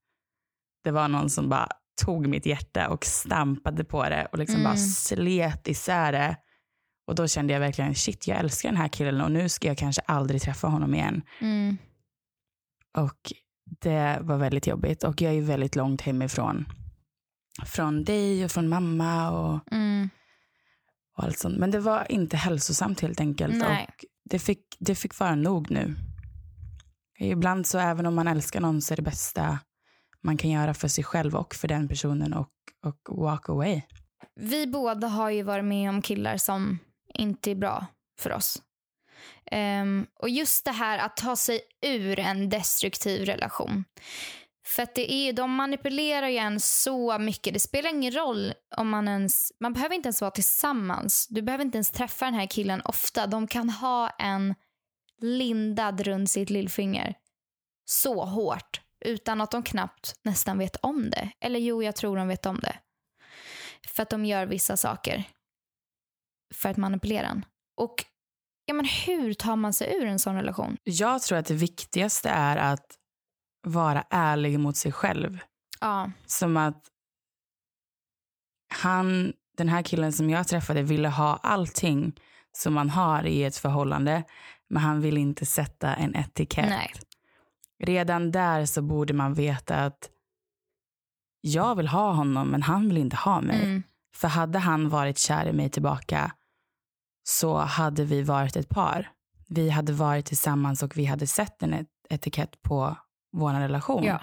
det 0.85 0.91
var 0.91 1.09
någon 1.09 1.31
som 1.31 1.49
bara 1.49 1.69
tog 2.05 2.27
mitt 2.27 2.47
hjärta 2.47 2.89
och 2.89 3.05
stampade 3.05 3.85
på 3.85 4.03
det 4.09 4.29
och 4.33 4.39
liksom 4.39 4.61
Mm. 4.61 4.65
bara 4.65 4.77
slet 4.77 5.69
isär 5.69 6.13
det. 6.13 6.37
Och 7.07 7.15
då 7.15 7.29
kände 7.29 7.53
jag 7.53 7.61
verkligen 7.61 7.95
shit, 7.95 8.27
jag 8.29 8.39
älskar 8.39 8.69
den 8.69 8.77
här 8.77 8.89
killen 8.89 9.21
och 9.21 9.33
nu 9.33 9.49
ska 9.49 9.69
jag 9.69 9.79
kanske 9.79 10.03
aldrig 10.07 10.43
träffa 10.43 10.67
honom 10.69 10.95
igen. 10.95 11.23
Mm. 11.41 11.79
Och 12.99 13.33
det 13.81 14.19
var 14.23 14.37
väldigt 14.37 14.67
jobbigt 14.67 15.05
och 15.05 15.23
jag 15.23 15.35
är 15.35 15.41
väldigt 15.43 15.77
långt 15.77 16.01
hemifrån. 16.01 16.65
Från 17.67 18.05
dig 18.05 18.45
och 18.45 18.51
från 18.51 18.69
mamma 18.69 19.31
och, 19.31 19.73
Mm. 19.73 20.09
och 21.17 21.25
allt 21.25 21.39
sånt. 21.39 21.59
Men 21.59 21.71
det 21.71 21.81
var 21.81 22.13
inte 22.13 22.37
hälsosamt 22.37 23.01
helt 23.01 23.21
enkelt. 23.21 23.55
Nej. 23.57 23.87
Och 23.89 24.05
det 24.31 24.39
fick, 24.39 24.77
det 24.79 24.95
fick 24.95 25.19
vara 25.19 25.35
nog 25.35 25.71
nu. 25.71 25.95
Ibland 27.19 27.67
så 27.67 27.79
även 27.79 28.07
om 28.07 28.15
man 28.15 28.29
älskar 28.29 28.61
någon 28.61 28.83
så 28.83 28.95
är 28.95 28.97
det 28.97 29.03
bästa 29.03 29.59
man 30.23 30.37
kan 30.37 30.51
göra 30.51 30.75
för 30.75 30.89
sig 30.89 31.05
själv 31.05 31.37
och 31.37 31.55
för 31.55 31.69
den 31.69 31.89
personen 31.89 32.33
och, 32.35 32.51
och 32.85 33.19
walk 33.19 33.49
away. 33.49 33.83
Vi 34.41 34.67
båda 34.67 35.09
har 35.09 35.31
ju 35.31 35.43
varit 35.43 35.65
med 35.65 35.91
om 35.91 36.03
killar 36.03 36.37
som 36.37 36.79
inte 37.15 37.51
är 37.51 37.55
bra 37.55 37.87
för 38.21 38.33
oss. 38.33 38.63
Um, 39.53 40.07
och 40.15 40.29
just 40.29 40.65
det 40.65 40.73
här 40.73 40.99
att 40.99 41.17
ta 41.17 41.37
sig 41.37 41.61
ur 41.83 42.19
en 42.19 42.49
destruktiv 42.49 43.25
relation. 43.25 43.85
För 44.67 44.83
att 44.83 44.95
det 44.95 45.13
är, 45.13 45.33
de 45.33 45.55
manipulerar 45.55 46.29
ju 46.29 46.37
en 46.37 46.61
så 46.61 47.19
mycket. 47.19 47.55
Det 47.55 47.61
spelar 47.61 47.91
ingen 47.91 48.13
roll 48.13 48.55
om 48.77 48.89
man 48.89 49.09
ens... 49.09 49.53
Man 49.61 49.73
behöver 49.73 49.95
inte 49.95 50.07
ens 50.07 50.21
vara 50.21 50.31
tillsammans. 50.31 51.27
Du 51.31 51.43
behöver 51.43 51.65
inte 51.65 51.77
ens 51.79 51.91
träffa 51.91 52.25
den 52.25 52.35
här 52.35 52.47
killen 52.47 52.81
ofta. 52.85 53.27
De 53.27 53.47
kan 53.47 53.71
ha 53.71 54.11
en 54.11 54.55
lindad 55.21 56.01
runt 56.01 56.31
sitt 56.31 56.51
lillfinger 56.51 57.15
så 57.85 58.25
hårt 58.25 58.81
utan 59.01 59.41
att 59.41 59.51
de 59.51 59.63
knappt 59.63 60.15
nästan 60.23 60.59
vet 60.59 60.77
om 60.77 61.11
det. 61.11 61.31
Eller 61.41 61.59
jo, 61.59 61.83
jag 61.83 61.97
tror 61.97 62.17
de 62.17 62.29
vet 62.29 62.47
om 62.47 62.61
det. 62.61 62.79
För 63.89 64.03
att 64.03 64.11
de 64.11 64.25
gör 64.25 64.47
vissa 64.47 64.77
saker 64.77 65.25
för 66.55 66.69
att 66.69 66.77
manipulera 66.77 67.27
en. 67.27 67.45
Och 67.77 68.05
ja, 68.69 68.75
men 68.75 68.87
hur 69.07 69.35
tar 69.35 69.57
man 69.57 69.73
sig 69.73 69.97
ur 69.97 70.07
en 70.07 70.19
sån 70.19 70.35
relation? 70.35 70.77
Jag 70.85 71.23
tror 71.23 71.39
att 71.39 71.47
det 71.47 71.55
viktigaste 71.55 72.29
är 72.29 72.57
att 72.57 72.87
vara 73.67 74.05
ärlig 74.11 74.61
mot 74.61 74.77
sig 74.77 74.93
själv. 74.93 75.39
Ja. 75.81 76.11
Som 76.27 76.57
att 76.57 76.83
han, 78.75 79.33
den 79.57 79.69
här 79.69 79.83
killen 79.83 80.13
som 80.13 80.31
jag 80.31 80.49
träffade 80.49 80.83
ville 80.83 81.09
ha 81.09 81.37
allting 81.37 82.21
som 82.53 82.75
man 82.75 82.91
har 82.91 83.27
i 83.27 83.45
ett 83.45 83.57
förhållande. 83.57 84.25
Men 84.69 84.83
han 84.83 85.01
vill 85.01 85.19
inte 85.19 85.47
sätta 85.47 85.95
en 85.95 86.17
etikett. 86.17 86.69
Nej. 86.69 86.93
Redan 87.85 88.31
där 88.31 88.67
så 88.67 88.83
borde 88.83 89.15
man 89.15 89.35
veta 89.35 89.77
att 89.77 90.11
jag 91.41 91.75
vill 91.75 91.89
ha 91.89 92.13
honom 92.13 92.49
men 92.49 92.63
han 92.63 92.89
vill 92.89 92.99
inte 92.99 93.17
ha 93.17 93.41
mig. 93.41 93.65
Mm. 93.65 93.83
För 94.15 94.29
hade 94.29 94.59
han 94.59 94.89
varit 94.89 95.19
kär 95.19 95.47
i 95.47 95.53
mig 95.53 95.71
tillbaka 95.71 96.33
så 97.29 97.59
hade 97.59 98.05
vi 98.05 98.23
varit 98.23 98.57
ett 98.57 98.69
par. 98.69 99.11
Vi 99.49 99.71
hade 99.71 99.93
varit 99.93 100.27
tillsammans 100.27 100.83
och 100.83 100.97
vi 100.97 101.05
hade 101.05 101.27
sett 101.27 101.63
en 101.63 101.75
et- 101.75 101.87
etikett 102.11 102.63
på 102.63 102.97
vår 103.33 103.53
relation. 103.53 104.05
Ja. 104.05 104.21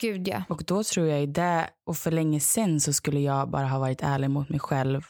Gud 0.00 0.28
ja. 0.28 0.42
Och 0.48 0.64
då 0.66 0.84
tror 0.84 1.06
jag 1.06 1.22
i 1.22 1.26
det, 1.26 1.70
och 1.86 1.96
för 1.96 2.10
länge 2.10 2.40
sen 2.40 2.80
så 2.80 2.92
skulle 2.92 3.20
jag 3.20 3.50
bara 3.50 3.66
ha 3.66 3.78
varit 3.78 4.02
ärlig 4.02 4.30
mot 4.30 4.48
mig 4.48 4.60
själv 4.60 5.02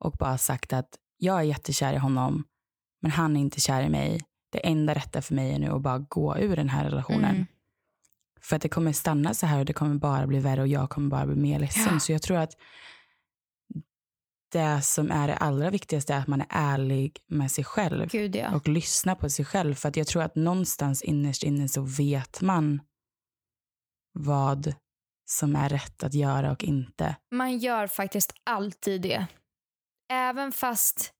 och 0.00 0.12
bara 0.12 0.38
sagt 0.38 0.72
att 0.72 0.88
jag 1.16 1.38
är 1.38 1.42
jättekär 1.42 1.92
i 1.92 1.96
honom 1.98 2.44
men 3.02 3.10
han 3.10 3.36
är 3.36 3.40
inte 3.40 3.60
kär 3.60 3.82
i 3.82 3.88
mig. 3.88 4.20
Det 4.52 4.66
enda 4.66 4.94
rätta 4.94 5.22
för 5.22 5.34
mig 5.34 5.54
är 5.54 5.58
nu 5.58 5.70
att 5.70 5.82
bara 5.82 5.98
gå 5.98 6.38
ur 6.38 6.56
den 6.56 6.68
här 6.68 6.84
relationen. 6.84 7.34
Mm. 7.34 7.46
För 8.40 8.56
att 8.56 8.62
det 8.62 8.68
kommer 8.68 8.92
stanna 8.92 9.34
så 9.34 9.46
här 9.46 9.58
och 9.58 9.64
det 9.64 9.72
kommer 9.72 9.94
bara 9.94 10.26
bli 10.26 10.38
värre 10.38 10.60
och 10.60 10.68
jag 10.68 10.90
kommer 10.90 11.08
bara 11.10 11.26
bli 11.26 11.36
mer 11.36 11.58
ledsen. 11.58 11.92
Ja. 11.92 12.00
Så 12.00 12.12
jag 12.12 12.22
tror 12.22 12.36
att 12.36 12.52
det 14.52 14.82
som 14.82 15.10
är 15.10 15.28
det 15.28 15.36
allra 15.36 15.70
viktigaste 15.70 16.14
är 16.14 16.18
att 16.18 16.26
man 16.26 16.40
är 16.40 16.46
ärlig 16.50 17.18
med 17.26 17.50
sig 17.50 17.64
själv 17.64 18.08
Gud 18.08 18.36
ja. 18.36 18.54
och 18.54 18.68
lyssnar 18.68 19.14
på 19.14 19.30
sig 19.30 19.44
själv. 19.44 19.74
För 19.74 19.88
att 19.88 19.96
jag 19.96 20.06
tror 20.06 20.22
att 20.22 20.34
någonstans 20.34 21.02
innerst 21.02 21.42
inne 21.42 21.68
så 21.68 21.82
vet 21.82 22.40
man 22.40 22.80
vad 24.12 24.74
som 25.30 25.56
är 25.56 25.68
rätt 25.68 26.02
att 26.02 26.14
göra 26.14 26.52
och 26.52 26.64
inte. 26.64 27.16
Man 27.30 27.58
gör 27.58 27.86
faktiskt 27.86 28.32
alltid 28.44 29.02
det. 29.02 29.26
Även 30.12 30.52
fast 30.52 31.12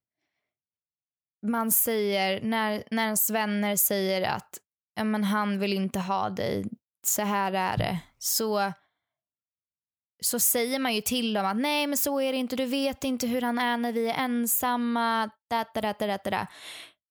man 1.46 1.72
säger, 1.72 2.42
när, 2.42 2.84
när 2.90 3.04
ens 3.04 3.30
vänner 3.30 3.76
säger 3.76 4.28
att 4.28 4.58
ja, 4.94 5.04
men 5.04 5.24
han 5.24 5.58
vill 5.58 5.72
inte 5.72 6.00
ha 6.00 6.30
dig, 6.30 6.64
så 7.06 7.22
här 7.22 7.52
är 7.52 7.78
det. 7.78 8.00
Så, 8.18 8.72
så 10.20 10.40
säger 10.40 10.78
man 10.78 10.94
ju 10.94 11.00
till 11.00 11.32
dem 11.32 11.46
att 11.46 11.56
nej 11.56 11.86
men 11.86 11.96
så 11.96 12.20
är 12.20 12.32
det 12.32 12.38
inte, 12.38 12.56
du 12.56 12.66
vet 12.66 13.04
inte 13.04 13.26
hur 13.26 13.42
han 13.42 13.58
är 13.58 13.76
när 13.76 13.92
vi 13.92 14.08
är 14.10 14.24
ensamma. 14.24 15.30
Da, 15.50 15.64
da, 15.74 15.80
da, 15.92 16.06
da, 16.06 16.30
da. 16.30 16.46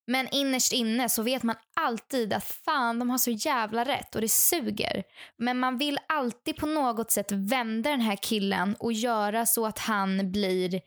Men 0.08 0.28
innerst 0.32 0.74
inne 0.74 1.10
så 1.10 1.24
vet 1.24 1.44
man 1.44 1.56
alltid 1.76 2.34
att 2.34 2.44
fan 2.44 3.00
de 3.00 3.10
har 3.10 3.18
så 3.18 3.32
jävla 3.32 3.84
rätt 3.84 4.16
och 4.16 4.22
det 4.22 4.32
suger. 4.32 5.04
Men 5.38 5.60
man 5.60 5.78
vill 5.78 6.00
alltid 6.08 6.58
på 6.58 6.66
något 6.66 7.12
sätt 7.12 7.32
vända 7.32 7.90
den 7.90 8.02
här 8.02 8.16
killen 8.16 8.76
och 8.80 8.94
göra 8.94 9.46
så 9.46 9.66
att 9.66 9.80
han 9.80 10.32
blir... 10.32 10.82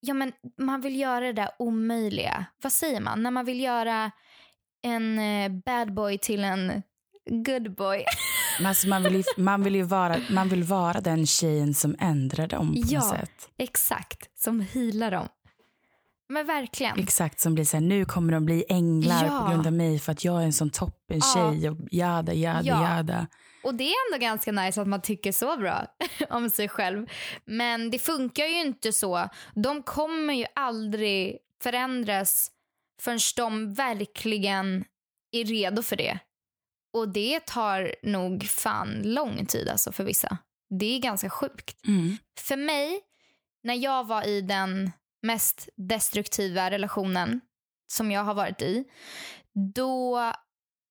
Ja, 0.00 0.14
men 0.14 0.32
man 0.58 0.80
vill 0.80 1.00
göra 1.00 1.26
det 1.26 1.32
där 1.32 1.50
omöjliga. 1.58 2.46
Vad 2.62 2.72
säger 2.72 3.00
man? 3.00 3.22
När 3.22 3.30
man 3.30 3.44
vill 3.44 3.60
göra 3.60 4.10
en 4.82 5.18
eh, 5.18 5.48
bad 5.48 5.94
boy 5.94 6.18
till 6.18 6.44
en 6.44 6.82
good 7.30 7.74
boy. 7.74 8.04
Alltså 8.64 8.88
man, 8.88 9.02
vill 9.02 9.14
ju, 9.16 9.22
man, 9.36 9.62
vill 9.62 9.74
ju 9.74 9.82
vara, 9.82 10.16
man 10.30 10.48
vill 10.48 10.62
vara 10.64 11.00
den 11.00 11.26
tjejen 11.26 11.74
som 11.74 11.96
ändrar 11.98 12.46
dem 12.46 12.74
på 12.74 12.80
Ja. 12.86 12.98
något 13.00 13.08
sätt. 13.08 13.48
Exakt, 13.58 14.40
som 14.40 14.60
healar 14.60 15.10
dem. 15.10 15.28
Men 16.28 16.46
verkligen. 16.46 16.98
Exakt, 16.98 17.40
som 17.40 17.54
blir 17.54 17.64
så 17.64 17.76
här, 17.76 17.84
nu 17.84 18.04
kommer 18.04 18.32
de 18.32 18.44
bli 18.44 18.64
änglar 18.68 19.24
Ja. 19.24 19.40
på 19.40 19.50
grund 19.50 19.66
av 19.66 19.72
mig 19.72 19.98
för 19.98 20.12
att 20.12 20.24
jag 20.24 20.40
är 20.40 20.44
en 20.44 20.52
sån 20.52 20.70
toppen 20.70 21.20
Ja. 21.34 21.34
tjej 21.34 21.70
och 21.70 21.76
jada, 21.90 22.32
jada, 22.32 22.60
Ja. 22.64 22.96
jada. 22.96 23.26
Och 23.64 23.74
det 23.74 23.84
är 23.84 23.94
ändå 24.12 24.22
ganska 24.26 24.52
nice 24.52 24.82
att 24.82 24.88
man 24.88 25.02
tycker 25.02 25.32
så 25.32 25.56
bra 25.56 25.86
om 26.30 26.50
sig 26.50 26.68
själv. 26.68 27.06
Men 27.44 27.90
det 27.90 27.98
funkar 27.98 28.44
ju 28.44 28.60
inte 28.60 28.92
så. 28.92 29.28
De 29.54 29.82
kommer 29.82 30.34
ju 30.34 30.46
aldrig 30.54 31.38
förändras 31.62 32.50
förrän 33.00 33.18
de 33.36 33.74
verkligen 33.74 34.84
är 35.32 35.44
redo 35.44 35.82
för 35.82 35.96
det. 35.96 36.18
Och 36.92 37.08
det 37.08 37.40
tar 37.46 37.94
nog 38.02 38.44
fan 38.44 39.02
lång 39.02 39.46
tid 39.46 39.68
alltså 39.68 39.92
för 39.92 40.04
vissa. 40.04 40.38
Det 40.80 40.96
är 40.96 40.98
ganska 40.98 41.30
sjukt. 41.30 41.86
Mm. 41.86 42.16
För 42.40 42.56
mig, 42.56 43.00
när 43.62 43.74
jag 43.74 44.06
var 44.06 44.26
i 44.26 44.40
den 44.40 44.92
mest 45.22 45.68
destruktiva 45.76 46.70
relationen 46.70 47.40
som 47.92 48.10
jag 48.10 48.24
har 48.24 48.34
varit 48.34 48.62
i, 48.62 48.84
då 49.74 50.32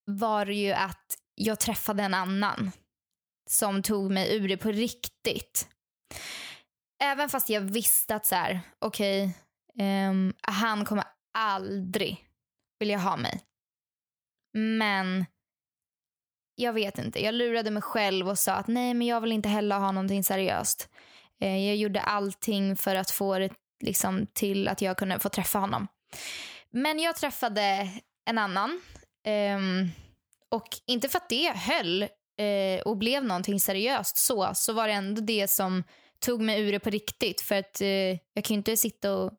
var 0.05 0.45
det 0.45 0.53
ju 0.53 0.71
att 0.71 1.17
jag 1.35 1.59
träffade 1.59 2.03
en 2.03 2.13
annan 2.13 2.71
som 3.49 3.83
tog 3.83 4.11
mig 4.11 4.35
ur 4.35 4.47
det 4.47 4.57
på 4.57 4.71
riktigt. 4.71 5.67
Även 7.03 7.29
fast 7.29 7.49
jag 7.49 7.61
visste 7.61 8.15
att 8.15 8.25
så 8.25 8.35
här, 8.35 8.59
okej, 8.79 9.37
ehm, 9.79 10.33
han 10.41 10.85
kommer 10.85 11.03
aldrig 11.37 12.27
vilja 12.79 12.97
ha 12.97 13.17
mig. 13.17 13.41
Men 14.53 15.25
jag 16.61 16.73
vet 16.73 16.97
inte, 16.97 17.23
jag 17.23 17.33
lurade 17.33 17.71
mig 17.71 17.81
själv 17.81 18.29
och 18.29 18.39
sa 18.39 18.53
att 18.53 18.67
nej 18.67 18.93
men 18.93 19.07
jag 19.07 19.21
vill 19.21 19.31
inte 19.31 19.49
heller 19.49 19.79
ha 19.79 19.91
någonting 19.91 20.23
seriöst. 20.23 20.89
Eh, 21.39 21.67
jag 21.67 21.75
gjorde 21.75 22.01
allting 22.01 22.77
för 22.77 22.95
att 22.95 23.11
få 23.11 23.39
det 23.39 23.49
liksom, 23.83 24.27
till 24.33 24.67
att 24.67 24.81
jag 24.81 24.97
kunde 24.97 25.19
få 25.19 25.29
träffa 25.29 25.59
honom. 25.59 25.87
Men 26.69 26.99
jag 26.99 27.15
träffade 27.15 27.89
en 28.25 28.37
annan. 28.37 28.81
Eh, 29.25 29.59
och 30.49 30.67
inte 30.85 31.09
för 31.09 31.17
att 31.17 31.29
det 31.29 31.53
höll 31.55 32.03
eh, 32.37 32.81
och 32.85 32.97
blev 32.97 33.23
någonting 33.23 33.59
seriöst 33.59 34.17
så, 34.17 34.51
så 34.53 34.73
var 34.73 34.87
det 34.87 34.93
ändå 34.93 35.21
det 35.21 35.49
som 35.49 35.83
tog 36.19 36.41
mig 36.41 36.61
ur 36.61 36.71
det 36.71 36.79
på 36.79 36.89
riktigt. 36.89 37.41
För 37.41 37.55
att 37.55 37.81
eh, 37.81 37.87
jag 38.33 38.43
kan 38.43 38.53
ju 38.53 38.57
inte 38.57 38.77
sitta 38.77 39.15
och 39.15 39.31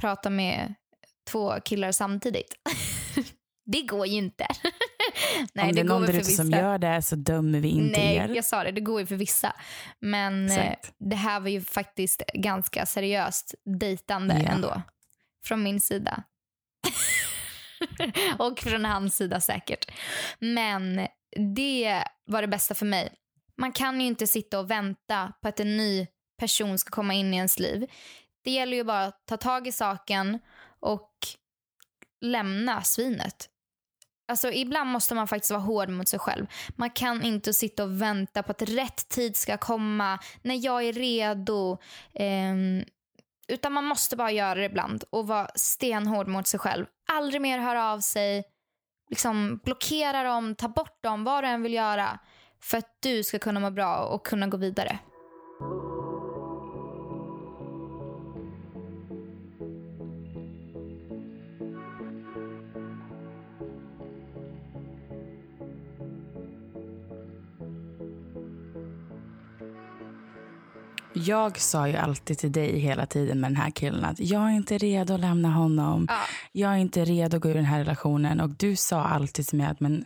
prata 0.00 0.30
med 0.30 0.74
två 1.30 1.60
killar 1.64 1.92
samtidigt. 1.92 2.54
Det 3.64 3.82
går 3.82 4.06
ju 4.06 4.16
inte. 4.16 4.46
Nej, 5.54 5.66
Om 5.68 5.72
det 5.74 5.80
är 5.80 5.84
någon 5.84 6.02
där 6.02 6.12
ute 6.14 6.24
som 6.24 6.50
gör 6.50 6.78
det 6.78 7.02
så 7.02 7.16
dömer 7.16 7.60
vi 7.60 7.68
inte 7.68 8.00
Nej, 8.00 8.16
er. 8.16 8.28
jag 8.28 8.44
sa 8.44 8.64
det. 8.64 8.72
Det 8.72 8.80
går 8.80 9.00
ju 9.00 9.06
för 9.06 9.16
vissa. 9.16 9.56
Men 10.00 10.50
eh, 10.50 10.58
Exakt. 10.58 10.94
det 10.98 11.16
här 11.16 11.40
var 11.40 11.48
ju 11.48 11.60
faktiskt 11.60 12.22
ganska 12.34 12.86
seriöst 12.86 13.54
dejtande 13.80 14.40
Ja. 14.44 14.50
ändå. 14.50 14.82
Från 15.44 15.62
min 15.62 15.80
sida. 15.80 16.22
och 18.38 18.58
från 18.58 18.84
hans 18.84 19.16
sida 19.16 19.40
säkert. 19.40 19.90
Men 20.38 21.08
det 21.56 22.04
var 22.24 22.42
det 22.42 22.48
bästa 22.48 22.74
för 22.74 22.86
mig. 22.86 23.12
Man 23.56 23.72
kan 23.72 24.00
ju 24.00 24.06
inte 24.06 24.26
sitta 24.26 24.58
och 24.58 24.70
vänta 24.70 25.32
på 25.42 25.48
att 25.48 25.60
en 25.60 25.76
ny 25.76 26.06
person 26.38 26.78
ska 26.78 26.90
komma 26.90 27.14
in 27.14 27.34
i 27.34 27.36
ens 27.36 27.58
liv. 27.58 27.90
Det 28.44 28.50
gäller 28.50 28.76
ju 28.76 28.84
bara 28.84 29.04
att 29.04 29.26
ta 29.26 29.36
tag 29.36 29.66
i 29.66 29.72
saken 29.72 30.38
och 30.80 31.10
lämna 32.20 32.82
svinet. 32.82 33.48
Alltså 34.28 34.50
ibland 34.50 34.90
måste 34.90 35.14
man 35.14 35.28
faktiskt 35.28 35.50
vara 35.50 35.62
hård 35.62 35.88
mot 35.88 36.08
sig 36.08 36.18
själv. 36.18 36.46
Man 36.76 36.90
kan 36.90 37.22
inte 37.22 37.52
sitta 37.52 37.84
och 37.84 38.02
vänta 38.02 38.42
på 38.42 38.50
att 38.50 38.62
rätt 38.62 39.08
tid 39.08 39.36
ska 39.36 39.56
komma, 39.56 40.18
när 40.42 40.64
jag 40.64 40.84
är 40.84 40.92
redo. 40.92 41.78
Ehm, 42.14 42.84
utan 43.48 43.72
man 43.72 43.84
måste 43.84 44.16
bara 44.16 44.30
göra 44.30 44.54
det 44.54 44.64
ibland 44.64 45.04
och 45.10 45.26
vara 45.26 45.50
stenhård 45.54 46.28
mot 46.28 46.46
sig 46.46 46.60
själv. 46.60 46.86
Aldrig 47.12 47.40
mer 47.40 47.58
höra 47.58 47.92
av 47.92 48.00
sig, 48.00 48.44
liksom 49.10 49.60
blockera 49.64 50.22
dem, 50.22 50.54
ta 50.54 50.68
bort 50.68 51.02
dem, 51.02 51.24
vad 51.24 51.44
du 51.44 51.48
än 51.48 51.62
vill 51.62 51.74
göra. 51.74 52.18
För 52.62 52.78
att 52.78 52.96
du 53.00 53.22
ska 53.22 53.38
kunna 53.38 53.60
må 53.60 53.70
bra 53.70 53.96
och 53.96 54.26
kunna 54.26 54.46
gå 54.46 54.56
vidare. 54.56 54.98
Jag 71.26 71.60
sa 71.60 71.88
ju 71.88 71.96
alltid 71.96 72.38
till 72.38 72.52
dig 72.52 72.78
hela 72.78 73.06
tiden 73.06 73.40
med 73.40 73.50
den 73.50 73.56
här 73.56 73.70
killen 73.70 74.04
att 74.04 74.20
jag 74.20 74.42
är 74.42 74.50
inte 74.50 74.78
redo 74.78 75.14
att 75.14 75.20
lämna 75.20 75.50
honom. 75.50 76.06
Ja. 76.08 76.20
Jag 76.52 76.72
är 76.72 76.76
inte 76.76 77.04
redo 77.04 77.36
att 77.36 77.42
gå 77.42 77.48
ur 77.48 77.54
den 77.54 77.64
här 77.64 77.78
relationen. 77.78 78.40
Och 78.40 78.50
du 78.50 78.76
sa 78.76 79.04
alltid 79.04 79.46
till 79.46 79.58
mig 79.58 79.66
att 79.66 79.80
men, 79.80 80.04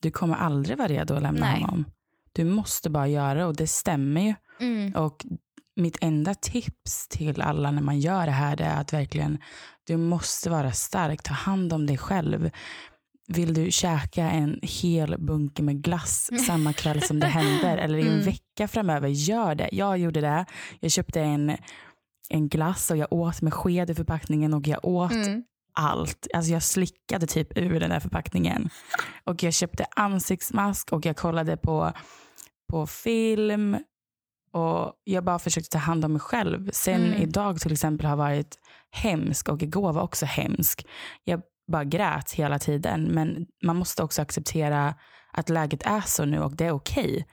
du 0.00 0.10
kommer 0.10 0.36
aldrig 0.36 0.78
vara 0.78 0.88
redo 0.88 1.14
att 1.14 1.22
lämna 1.22 1.46
Nej. 1.46 1.60
honom. 1.60 1.84
Du 2.32 2.44
måste 2.44 2.90
bara 2.90 3.08
göra 3.08 3.34
det 3.34 3.44
och 3.44 3.56
det 3.56 3.66
stämmer 3.66 4.20
ju. 4.20 4.34
Mm. 4.60 4.94
Och 4.94 5.26
mitt 5.76 5.98
enda 6.00 6.34
tips 6.34 7.08
till 7.08 7.42
alla 7.42 7.70
när 7.70 7.82
man 7.82 8.00
gör 8.00 8.26
det 8.26 8.32
här 8.32 8.60
är 8.60 8.80
att 8.80 8.92
verkligen, 8.92 9.38
du 9.86 9.96
måste 9.96 10.50
vara 10.50 10.72
stark, 10.72 11.22
ta 11.22 11.34
hand 11.34 11.72
om 11.72 11.86
dig 11.86 11.98
själv. 11.98 12.50
Vill 13.28 13.54
du 13.54 13.70
käka 13.70 14.30
en 14.30 14.58
hel 14.62 15.18
bunke 15.18 15.62
med 15.62 15.82
glass 15.82 16.30
samma 16.46 16.72
kväll 16.72 17.02
som 17.02 17.20
det 17.20 17.26
händer 17.26 17.76
eller 17.84 17.98
i 17.98 18.02
en 18.02 18.08
Mm. 18.12 18.24
vecka 18.24 18.68
framöver, 18.68 19.08
gör 19.08 19.54
det. 19.54 19.68
Jag 19.72 19.98
gjorde 19.98 20.20
det. 20.20 20.44
Jag 20.80 20.90
köpte 20.90 21.20
en, 21.20 21.56
en 22.28 22.48
glass 22.48 22.90
och 22.90 22.96
jag 22.96 23.12
åt 23.12 23.42
med 23.42 23.54
sked 23.54 23.90
i 23.90 23.94
förpackningen 23.94 24.54
och 24.54 24.66
jag 24.68 24.84
åt 24.84 25.12
Mm. 25.12 25.42
allt. 25.72 26.26
Alltså 26.34 26.52
jag 26.52 26.62
slickade 26.62 27.26
typ 27.26 27.58
ur 27.58 27.80
den 27.80 27.90
där 27.90 28.00
förpackningen. 28.00 28.70
Och 29.24 29.42
jag 29.42 29.54
köpte 29.54 29.86
ansiktsmask 29.96 30.92
och 30.92 31.06
jag 31.06 31.16
kollade 31.16 31.56
på, 31.56 31.92
på 32.70 32.86
film. 32.86 33.76
Och 34.52 34.92
jag 35.04 35.24
bara 35.24 35.38
försökte 35.38 35.70
ta 35.70 35.78
hand 35.78 36.04
om 36.04 36.12
mig 36.12 36.20
själv. 36.20 36.70
Sen 36.72 37.04
Mm. 37.04 37.22
idag 37.22 37.60
till 37.60 37.72
exempel 37.72 38.06
har 38.06 38.16
varit 38.16 38.58
hemsk 38.90 39.48
och 39.48 39.62
igår 39.62 39.92
var 39.92 40.02
också 40.02 40.26
hemsk. 40.26 40.86
Jag 41.24 41.42
bara 41.68 41.84
grät 41.84 42.32
hela 42.32 42.58
tiden. 42.58 43.02
Men 43.04 43.46
man 43.62 43.76
måste 43.76 44.02
också 44.02 44.22
acceptera 44.22 44.94
att 45.32 45.48
läget 45.48 45.82
är 45.86 46.00
så 46.00 46.24
nu 46.24 46.40
och 46.40 46.56
det 46.56 46.64
är 46.66 46.70
okej. 46.72 47.26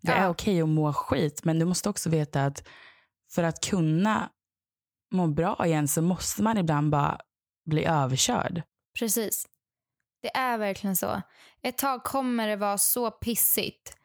Det 0.00 0.12
Ja. 0.12 0.16
är 0.18 0.28
okej 0.28 0.62
att 0.62 0.68
må 0.68 0.92
skit 0.92 1.44
men 1.44 1.58
du 1.58 1.64
måste 1.64 1.88
också 1.88 2.10
veta 2.10 2.44
att 2.44 2.68
för 3.30 3.42
att 3.42 3.60
kunna 3.64 4.30
må 5.12 5.26
bra 5.26 5.66
igen 5.66 5.88
så 5.88 6.02
måste 6.02 6.42
man 6.42 6.58
ibland 6.58 6.90
bara 6.90 7.18
bli 7.70 7.84
överkörd. 7.84 8.62
Precis. 8.98 9.46
Det 10.22 10.36
är 10.36 10.58
verkligen 10.58 10.96
så. 10.96 11.22
Ett 11.62 11.78
tag 11.78 12.04
kommer 12.04 12.48
det 12.48 12.56
vara 12.56 12.78
så 12.78 13.10
pissigt. 13.10 13.96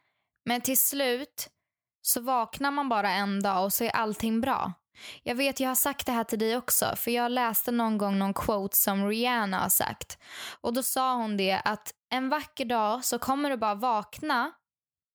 Men 0.45 0.61
till 0.61 0.77
slut 0.77 1.49
så 2.01 2.21
vaknar 2.21 2.71
man 2.71 2.89
bara 2.89 3.09
en 3.11 3.41
dag 3.43 3.63
och 3.63 3.73
så 3.73 3.83
är 3.83 3.89
allting 3.89 4.41
bra. 4.41 4.73
Jag 5.23 5.35
vet, 5.35 5.59
jag 5.59 5.69
har 5.69 5.75
sagt 5.75 6.05
det 6.05 6.11
här 6.11 6.23
till 6.23 6.39
dig 6.39 6.57
också, 6.57 6.95
för 6.95 7.11
jag 7.11 7.31
läste 7.31 7.71
någon 7.71 7.97
gång 7.97 8.19
någon 8.19 8.33
quote 8.33 8.77
som 8.77 9.09
Rihanna 9.09 9.59
har 9.59 9.69
sagt. 9.69 10.17
Och 10.61 10.73
då 10.73 10.83
sa 10.83 11.15
hon 11.15 11.37
det 11.37 11.61
att 11.65 11.93
en 12.09 12.29
vacker 12.29 12.65
dag 12.65 13.05
så 13.05 13.19
kommer 13.19 13.49
du 13.49 13.57
bara 13.57 13.75
vakna 13.75 14.51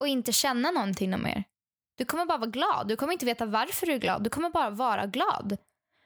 och 0.00 0.08
inte 0.08 0.32
känna 0.32 0.70
någonting 0.70 1.22
mer. 1.22 1.44
Du 1.98 2.04
kommer 2.04 2.26
bara 2.26 2.38
vara 2.38 2.50
glad. 2.50 2.88
Du 2.88 2.96
kommer 2.96 3.12
inte 3.12 3.26
veta 3.26 3.46
varför 3.46 3.86
du 3.86 3.92
är 3.92 3.98
glad. 3.98 4.24
Du 4.24 4.30
kommer 4.30 4.50
bara 4.50 4.70
vara 4.70 5.06
glad. 5.06 5.56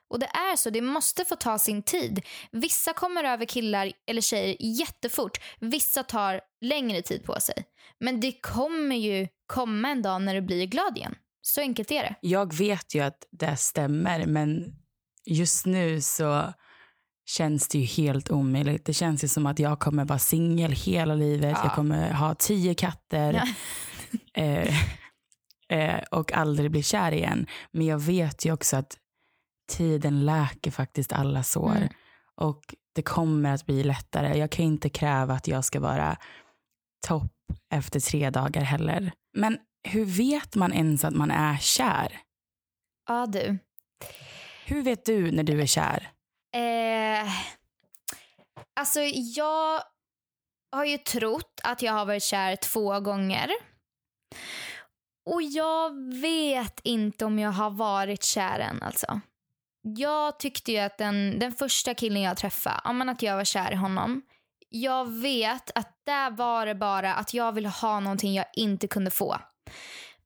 Och 0.08 0.18
det 0.18 0.26
är 0.26 0.56
så, 0.56 0.70
det 0.70 0.80
måste 0.80 1.24
få 1.24 1.36
ta 1.36 1.58
sin 1.58 1.82
tid. 1.82 2.24
Vissa 2.50 2.92
kommer 2.92 3.24
över 3.24 3.44
killar 3.44 3.92
eller 4.06 4.20
tjejer 4.20 4.56
jättefort. 4.60 5.38
Vissa 5.60 6.02
tar 6.02 6.40
längre 6.60 7.02
tid 7.02 7.24
på 7.24 7.40
sig. 7.40 7.64
Men 7.98 8.20
det 8.20 8.32
kommer 8.32 8.96
ju 8.96 9.28
komma 9.46 9.88
en 9.88 10.02
dag 10.02 10.22
när 10.22 10.34
du 10.34 10.40
blir 10.40 10.66
glad 10.66 10.96
igen. 10.96 11.14
Så 11.48 11.60
enkelt 11.60 11.90
är 11.90 12.02
det. 12.02 12.14
Jag 12.20 12.54
vet 12.54 12.94
ju 12.94 13.00
att 13.00 13.26
det 13.30 13.56
stämmer 13.56 14.26
men 14.26 14.74
just 15.24 15.66
nu 15.66 16.00
så 16.00 16.52
känns 17.26 17.68
det 17.68 17.78
ju 17.78 17.84
helt 17.84 18.30
omöjligt. 18.30 18.84
Det 18.84 18.92
känns 18.94 19.24
ju 19.24 19.28
som 19.28 19.46
att 19.46 19.58
jag 19.58 19.80
kommer 19.80 20.04
vara 20.04 20.18
singel 20.18 20.72
hela 20.72 21.14
livet. 21.14 21.52
Ja. 21.56 21.64
Jag 21.64 21.74
kommer 21.74 22.12
ha 22.12 22.34
tio 22.34 22.74
katter 22.74 23.32
Ja. 23.32 23.46
eh, 24.42 24.74
eh, 25.68 26.02
och 26.10 26.32
aldrig 26.32 26.70
bli 26.70 26.82
kär 26.82 27.12
igen. 27.12 27.46
Men 27.70 27.86
jag 27.86 27.98
vet 27.98 28.44
ju 28.44 28.52
också 28.52 28.76
att 28.76 28.98
tiden 29.68 30.26
läker 30.26 30.70
faktiskt 30.70 31.12
alla 31.12 31.42
sår. 31.42 31.76
Mm. 31.76 31.88
Och 32.36 32.74
det 32.94 33.02
kommer 33.02 33.54
att 33.54 33.66
bli 33.66 33.82
lättare. 33.82 34.38
Jag 34.38 34.50
kan 34.50 34.64
inte 34.64 34.88
kräva 34.88 35.34
att 35.34 35.48
jag 35.48 35.64
ska 35.64 35.80
vara 35.80 36.16
topp 37.06 37.32
efter 37.72 38.00
tre 38.00 38.30
dagar 38.30 38.62
heller. 38.62 39.12
Men 39.34 39.58
hur 39.86 40.04
vet 40.04 40.54
man 40.54 40.72
ens 40.72 41.04
att 41.04 41.14
man 41.14 41.30
är 41.30 41.56
kär? 41.56 42.20
Ja, 43.08 43.26
du. 43.26 43.58
Hur 44.66 44.82
vet 44.82 45.04
du 45.04 45.30
när 45.30 45.42
du 45.42 45.62
är 45.62 45.66
kär? 45.66 46.10
Eh, 46.54 47.28
alltså, 48.80 49.00
jag 49.36 49.82
har 50.72 50.84
ju 50.84 50.98
trott 50.98 51.60
att 51.64 51.82
jag 51.82 51.92
har 51.92 52.06
varit 52.06 52.22
kär 52.22 52.56
två 52.56 53.00
gånger. 53.00 53.50
Och 55.30 55.42
jag 55.42 56.14
vet 56.20 56.80
inte 56.84 57.24
om 57.24 57.38
jag 57.38 57.52
har 57.52 57.70
varit 57.70 58.22
kär 58.22 58.58
än 58.58 58.82
alltså. 58.82 59.20
Jag 59.82 60.38
tyckte 60.38 60.72
ju 60.72 60.78
att 60.78 60.98
den, 60.98 61.38
den 61.38 61.52
första 61.52 61.94
killen 61.94 62.22
jag 62.22 62.36
träffade, 62.36 62.80
ja, 62.84 62.92
men 62.92 63.08
att 63.08 63.22
jag 63.22 63.36
var 63.36 63.44
kär 63.44 63.72
i 63.72 63.76
honom. 63.76 64.22
Jag 64.68 65.10
vet 65.10 65.70
att 65.74 66.00
där 66.04 66.30
var 66.30 66.66
det 66.66 66.74
bara 66.74 67.14
att 67.14 67.34
jag 67.34 67.52
ville 67.52 67.68
ha 67.68 68.00
någonting 68.00 68.34
jag 68.34 68.46
inte 68.54 68.88
kunde 68.88 69.10
få. 69.10 69.36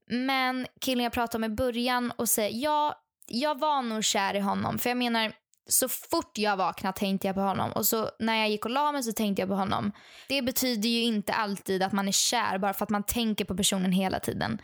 Men 0.07 0.67
killen 0.81 1.05
jag 1.05 1.13
pratade 1.13 1.41
med 1.41 1.51
i 1.51 1.55
början 1.55 2.11
och 2.11 2.29
säger 2.29 2.63
ja, 2.63 2.95
jag 3.27 3.59
var 3.59 3.83
nog 3.83 4.05
kär 4.05 4.35
i 4.35 4.41
honom. 4.41 4.79
För 4.79 4.91
jag 4.91 4.97
menar, 4.97 5.33
så 5.69 5.89
fort 5.89 6.39
jag 6.39 6.57
vaknade 6.57 6.99
tänkte 6.99 7.27
jag 7.27 7.35
på 7.35 7.41
honom. 7.41 7.73
Och 7.73 7.87
så 7.87 8.11
när 8.19 8.37
jag 8.37 8.51
gick 8.51 8.65
och 8.65 8.71
la 8.71 8.93
mig 8.93 9.03
så 9.03 9.13
tänkte 9.13 9.43
jag 9.43 9.49
på 9.49 9.55
honom. 9.55 9.93
Det 10.29 10.43
betyder 10.43 10.89
ju 10.89 11.03
inte 11.03 11.33
alltid 11.33 11.83
att 11.83 11.93
man 11.93 12.09
är 12.09 12.13
kär 12.13 12.59
bara 12.59 12.75
för 12.75 12.85
att 12.85 12.91
man 12.91 13.03
tänker 13.03 13.45
på 13.45 13.57
personen 13.57 13.93
hela 13.93 14.21
tiden. 14.21 14.63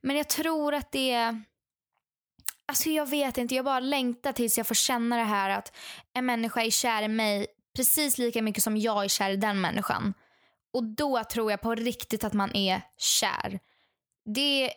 Men 0.00 0.16
jag 0.16 0.28
tror 0.28 0.74
att 0.74 0.92
det 0.92 1.12
är... 1.12 1.42
Alltså 2.66 2.90
jag 2.90 3.10
vet 3.10 3.38
inte, 3.38 3.54
jag 3.54 3.64
bara 3.64 3.80
längtar 3.80 4.32
tills 4.32 4.58
jag 4.58 4.66
får 4.66 4.74
känna 4.74 5.16
det 5.16 5.24
här 5.24 5.50
att 5.50 5.76
en 6.14 6.26
människa 6.26 6.62
är 6.62 6.70
kär 6.70 7.02
i 7.02 7.08
mig 7.08 7.46
precis 7.76 8.18
lika 8.18 8.42
mycket 8.42 8.62
som 8.62 8.76
jag 8.76 9.04
är 9.04 9.08
kär 9.08 9.30
i 9.30 9.36
den 9.36 9.60
människan. 9.60 10.14
Och 10.72 10.84
då 10.84 11.24
tror 11.24 11.50
jag 11.50 11.60
på 11.60 11.74
riktigt 11.74 12.24
att 12.24 12.32
man 12.32 12.56
är 12.56 12.82
kär. 12.98 13.60
Det 14.24 14.72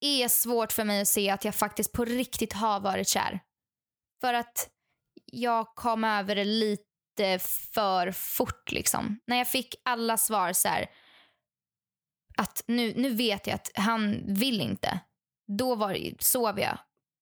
är 0.00 0.28
svårt 0.28 0.72
för 0.72 0.84
mig 0.84 1.00
att 1.00 1.08
se 1.08 1.30
att 1.30 1.44
jag 1.44 1.54
faktiskt 1.54 1.92
på 1.92 2.04
riktigt 2.04 2.52
har 2.52 2.80
varit 2.80 3.08
kär. 3.08 3.40
För 4.20 4.34
att 4.34 4.68
jag 5.24 5.66
kom 5.74 6.04
över 6.04 6.34
det 6.34 6.44
lite 6.44 7.38
för 7.74 8.12
fort 8.12 8.72
liksom. 8.72 9.20
När 9.26 9.36
jag 9.36 9.48
fick 9.48 9.74
alla 9.84 10.16
svar 10.16 10.52
så 10.52 10.68
här 10.68 10.86
att 12.36 12.64
nu, 12.66 12.94
nu 12.96 13.10
vet 13.14 13.46
jag 13.46 13.54
att 13.54 13.70
han 13.74 14.22
vill 14.34 14.60
inte. 14.60 15.00
Då 15.58 15.74
var 15.74 15.94
det, 15.94 16.14
sov 16.22 16.60
jag. 16.60 16.78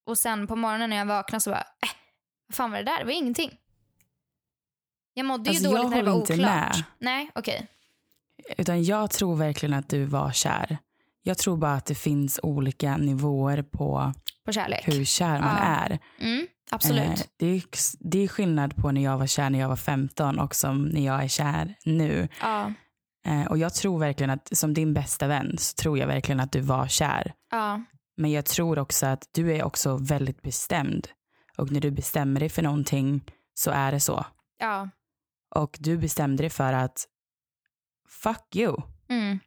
Och 0.06 0.18
sen 0.18 0.46
på 0.46 0.56
morgonen 0.56 0.90
när 0.90 0.96
jag 0.96 1.06
vaknade 1.06 1.40
så 1.40 1.50
bara, 1.50 1.60
äh, 1.82 1.90
vad 2.46 2.54
fan 2.54 2.70
var 2.70 2.78
det 2.78 2.84
där? 2.84 2.98
Det 2.98 3.04
var 3.04 3.12
ingenting. 3.12 3.58
Jag 5.14 5.26
mådde 5.26 5.50
ju 5.50 5.56
Alltså, 5.56 5.64
jag 5.64 5.76
dåligt 5.76 5.90
när 5.90 6.02
det 6.02 6.10
var 6.10 6.22
oklart. 6.22 6.38
med. 6.38 6.82
Nej, 6.98 7.30
okej. 7.34 7.66
Utan 8.56 8.84
jag 8.84 9.10
tror 9.10 9.36
verkligen 9.36 9.74
att 9.74 9.88
du 9.88 10.04
var 10.04 10.32
kär. 10.32 10.78
Jag 11.26 11.38
tror 11.38 11.56
bara 11.56 11.72
att 11.74 11.86
det 11.86 11.94
finns 11.94 12.40
olika 12.42 12.96
nivåer 12.96 13.62
på 13.62 14.12
På 14.44 14.52
kärlek. 14.52 14.88
hur 14.88 15.04
kär 15.04 15.40
man 15.40 15.56
Ja. 15.56 15.62
är. 15.62 15.98
Mm, 16.20 16.46
Absolut. 16.70 17.20
Eh, 17.20 17.26
det, 17.36 17.46
är, 17.46 17.62
det 18.00 18.18
är 18.18 18.28
skillnad 18.28 18.76
på 18.76 18.90
när 18.92 19.00
jag 19.04 19.18
var 19.18 19.26
kär 19.26 19.50
när 19.50 19.58
jag 19.58 19.68
var 19.68 19.76
15 19.76 20.38
och 20.38 20.54
som 20.54 20.84
när 20.84 21.00
jag 21.06 21.24
är 21.24 21.28
kär 21.28 21.74
nu. 21.84 22.28
ja. 22.40 22.72
Eh, 23.26 23.46
och 23.46 23.58
jag 23.58 23.74
tror 23.74 23.98
verkligen 23.98 24.30
att 24.30 24.56
som 24.56 24.74
din 24.74 24.94
bästa 24.94 25.26
vän 25.26 25.58
så 25.58 25.74
tror 25.74 25.98
jag 25.98 26.06
verkligen 26.06 26.40
att 26.40 26.52
du 26.52 26.60
var 26.60 26.88
kär. 26.88 27.34
Ja. 27.50 27.80
Men 28.16 28.30
jag 28.30 28.44
tror 28.46 28.78
också 28.78 29.06
att 29.06 29.28
du 29.32 29.52
är 29.56 29.64
också 29.64 29.96
väldigt 29.96 30.42
bestämd. 30.42 31.08
Och 31.58 31.70
när 31.72 31.80
du 31.80 31.90
bestämmer 31.90 32.40
dig 32.40 32.48
för 32.48 32.62
någonting 32.62 33.24
så 33.54 33.70
är 33.70 33.92
det 33.92 34.00
så. 34.00 34.26
Ja. 34.58 34.88
Och 35.54 35.76
du 35.80 35.98
bestämde 35.98 36.42
dig 36.42 36.50
för 36.50 36.72
att 36.72 37.04
fuck 38.08 38.56
you. 38.56 38.76
Mm. 39.08 39.38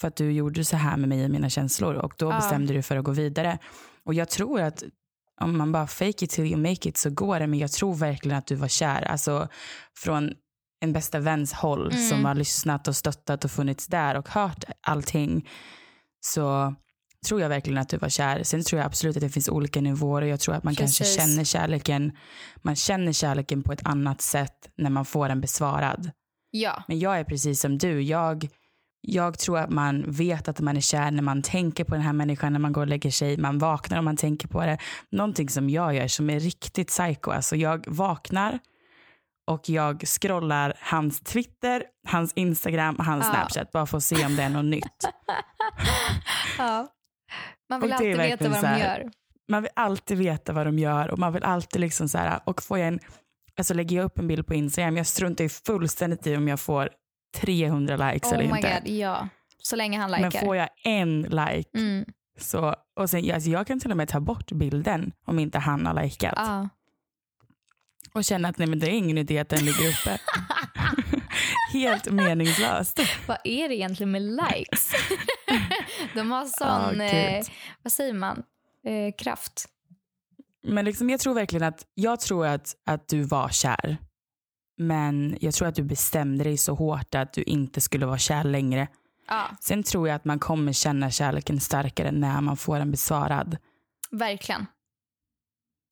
För 0.00 0.08
att 0.08 0.16
du 0.16 0.32
gjorde 0.32 0.64
så 0.64 0.76
här 0.76 0.96
med 0.96 1.08
mig 1.08 1.24
och 1.24 1.30
mina 1.30 1.50
känslor. 1.50 1.94
Och 1.94 2.14
då 2.18 2.26
Ja. 2.30 2.36
bestämde 2.36 2.72
du 2.74 2.82
för 2.82 2.96
att 2.96 3.04
gå 3.04 3.12
vidare. 3.12 3.58
Och 4.04 4.14
jag 4.14 4.28
tror 4.28 4.60
att 4.60 4.82
om 5.40 5.56
man 5.58 5.72
bara 5.72 5.86
fake 5.86 6.24
it 6.24 6.30
till 6.30 6.44
you 6.46 6.56
make 6.56 6.88
it 6.88 6.96
så 6.96 7.10
går 7.10 7.40
det. 7.40 7.46
Men 7.46 7.58
jag 7.58 7.72
tror 7.72 7.94
verkligen 7.94 8.38
att 8.38 8.46
du 8.46 8.54
var 8.54 8.68
kär. 8.68 9.02
Alltså 9.02 9.48
från 9.96 10.32
en 10.80 10.92
bästa 10.92 11.18
väns 11.20 11.52
håll 11.52 11.90
Mm. 11.92 12.08
som 12.08 12.24
har 12.24 12.34
lyssnat 12.34 12.88
och 12.88 12.96
stöttat 12.96 13.44
och 13.44 13.50
funnits 13.50 13.86
där 13.86 14.14
och 14.16 14.28
hört 14.28 14.64
allting. 14.80 15.48
Så 16.20 16.74
tror 17.26 17.40
jag 17.40 17.48
verkligen 17.48 17.78
att 17.78 17.88
du 17.88 17.96
var 17.96 18.08
kär. 18.08 18.42
Sen 18.42 18.62
tror 18.64 18.78
jag 18.80 18.86
absolut 18.86 19.16
att 19.16 19.22
det 19.22 19.28
finns 19.28 19.48
olika 19.48 19.80
nivåer 19.80 20.22
och 20.22 20.28
jag 20.28 20.40
tror 20.40 20.54
att 20.54 20.64
man 20.64 20.74
kanske 20.74 21.04
Precis. 21.04 21.16
känner 21.20 21.44
kärleken. 21.44 22.12
Man 22.62 22.76
känner 22.76 23.12
kärleken 23.12 23.62
på 23.62 23.72
ett 23.72 23.86
annat 23.86 24.20
sätt 24.20 24.70
när 24.76 24.90
man 24.90 25.04
får 25.04 25.28
den 25.28 25.40
besvarad. 25.40 26.10
Ja. 26.50 26.84
Men 26.88 26.98
jag 26.98 27.18
är 27.18 27.24
precis 27.24 27.60
som 27.60 27.78
du. 27.78 28.02
Jag, 28.02 28.48
jag 29.06 29.38
tror 29.38 29.58
att 29.58 29.70
man 29.70 30.04
vet 30.08 30.48
att 30.48 30.60
man 30.60 30.76
är 30.76 30.80
kär 30.80 31.10
när 31.10 31.22
man 31.22 31.42
tänker 31.42 31.84
på 31.84 31.94
den 31.94 32.02
här 32.04 32.12
människan 32.12 32.52
när 32.52 32.60
man 32.60 32.72
går 32.72 32.80
och 32.80 32.86
lägger 32.86 33.10
sig. 33.10 33.36
Man 33.36 33.58
vaknar 33.58 33.98
om 33.98 34.04
man 34.04 34.16
tänker 34.16 34.48
på 34.48 34.60
det. 34.60 34.78
Någonting 35.10 35.48
som 35.48 35.70
jag 35.70 35.94
gör 35.94 36.08
som 36.08 36.30
är 36.30 36.40
riktigt 36.40 36.88
psycho. 36.88 37.30
Alltså 37.30 37.56
jag 37.56 37.84
vaknar 37.88 38.58
och 39.50 39.68
jag 39.68 40.02
scrollar 40.06 40.74
hans 40.80 41.20
Twitter, 41.20 41.82
hans 42.08 42.32
Instagram 42.32 42.94
och 42.96 43.04
hans 43.04 43.24
Ja. 43.26 43.30
Snapchat 43.32 43.72
bara 43.72 43.86
för 43.86 43.96
att 43.96 44.04
se 44.04 44.26
om 44.26 44.36
det 44.36 44.42
är 44.42 44.48
något 44.48 44.64
nytt. 44.64 45.08
ja. 46.58 46.88
Man 47.70 47.80
vill 47.80 47.92
alltid 47.92 48.16
veta 48.16 48.48
vad 48.48 48.62
de 48.62 48.66
här- 48.66 48.98
gör. 48.98 49.10
Man 49.48 49.62
vill 49.62 49.70
alltid 49.76 50.18
veta 50.18 50.52
vad 50.52 50.66
de 50.66 50.78
gör 50.78 51.10
och 51.10 51.18
man 51.18 51.32
vill 51.32 51.42
alltid 51.44 51.80
liksom 51.80 52.08
så 52.08 52.18
här, 52.18 52.40
och 52.44 52.62
får 52.62 52.78
jag 52.78 52.88
en, 52.88 53.00
alltså 53.58 53.74
lägger 53.74 53.96
jag 53.96 54.04
upp 54.04 54.18
en 54.18 54.28
bild 54.28 54.46
på 54.46 54.54
Instagram, 54.54 54.96
jag 54.96 55.06
struntar 55.06 55.44
ju 55.44 55.48
fullständigt 55.48 56.26
i 56.26 56.36
om 56.36 56.48
jag 56.48 56.60
får 56.60 56.88
300 57.34 57.96
likes 58.12 58.32
Oh 58.32 58.34
eller 58.38 58.48
my 58.52 58.56
inte. 58.56 58.80
god, 58.84 58.92
ja. 58.92 59.28
Så 59.62 59.76
länge 59.76 59.98
han 59.98 60.10
Men 60.10 60.22
likar. 60.22 60.40
får 60.40 60.56
jag 60.56 60.68
en 60.84 61.22
like 61.22 61.68
Mm. 61.74 62.04
så, 62.38 62.74
och 62.96 63.10
sen, 63.10 63.30
alltså 63.34 63.50
jag 63.50 63.66
kan 63.66 63.80
till 63.80 63.90
och 63.90 63.96
med 63.96 64.08
ta 64.08 64.20
bort 64.20 64.52
bilden 64.52 65.12
om 65.24 65.38
inte 65.38 65.58
han 65.58 65.86
har 65.86 66.02
likat. 66.02 66.32
Ja. 66.36 66.68
Och 68.12 68.24
känna 68.24 68.48
att 68.48 68.58
nej 68.58 68.68
men 68.68 68.78
det 68.78 68.86
är 68.86 68.90
ingen 68.98 69.18
idé 69.18 69.38
att 69.38 69.48
den 69.48 69.64
ligger 69.64 69.88
uppe. 69.88 70.18
Helt 71.72 72.10
meningslöst. 72.12 73.00
Vad 73.26 73.38
är 73.44 73.68
det 73.68 73.74
egentligen 73.74 74.10
med 74.10 74.22
likes? 74.22 74.92
de 76.14 76.30
har 76.30 76.44
sån, 76.44 77.00
Ja, 77.00 77.04
eh, 77.04 77.44
vad 77.82 77.92
säger 77.92 78.12
man, 78.12 78.42
eh, 78.84 79.14
kraft. 79.18 79.68
Men 80.68 80.84
liksom, 80.84 81.10
jag 81.10 81.20
tror 81.20 81.34
verkligen 81.34 81.68
att, 81.68 81.86
jag 81.94 82.20
tror 82.20 82.46
att, 82.46 82.74
att 82.86 83.08
du 83.08 83.22
var 83.22 83.48
kär. 83.48 83.96
Men 84.78 85.38
jag 85.40 85.54
tror 85.54 85.68
att 85.68 85.74
du 85.74 85.82
bestämde 85.82 86.44
dig 86.44 86.56
så 86.56 86.74
hårt 86.74 87.14
att 87.14 87.32
du 87.32 87.42
inte 87.42 87.80
skulle 87.80 88.06
vara 88.06 88.18
kär 88.18 88.44
längre. 88.44 88.88
Ja, 89.28 89.48
Sen 89.60 89.82
tror 89.82 90.08
jag 90.08 90.14
att 90.16 90.24
man 90.24 90.38
kommer 90.38 90.72
känna 90.72 91.10
kärleken 91.10 91.60
starkare 91.60 92.10
när 92.12 92.40
man 92.40 92.56
får 92.56 92.78
den 92.78 92.90
besvarad. 92.90 93.56
verkligen. 94.10 94.66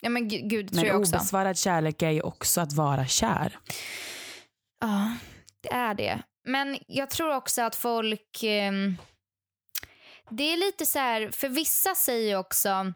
Ja 0.01 0.09
men 0.11 0.29
gud, 0.29 0.69
tror 0.69 0.77
Men 0.81 0.85
jag 0.89 1.01
också. 1.01 1.17
obesvarad 1.17 1.59
kärlek 1.59 2.03
är 2.03 2.11
ju 2.11 2.21
också 2.23 2.61
att 2.61 2.73
vara 2.73 3.07
kär. 3.07 3.59
Ja, 4.81 5.13
det 5.61 5.73
är 5.73 5.95
det. 5.95 6.23
Men 6.47 6.79
jag 6.87 7.11
tror 7.11 7.35
också 7.37 7.63
att 7.63 7.77
folk... 7.77 8.43
ehm, 8.43 8.97
det 10.31 10.53
är 10.53 10.57
lite 10.57 10.87
så 10.87 10.99
här, 10.99 11.31
för 11.31 11.49
vissa 11.49 11.95
säger 11.95 12.37
också 12.39 12.93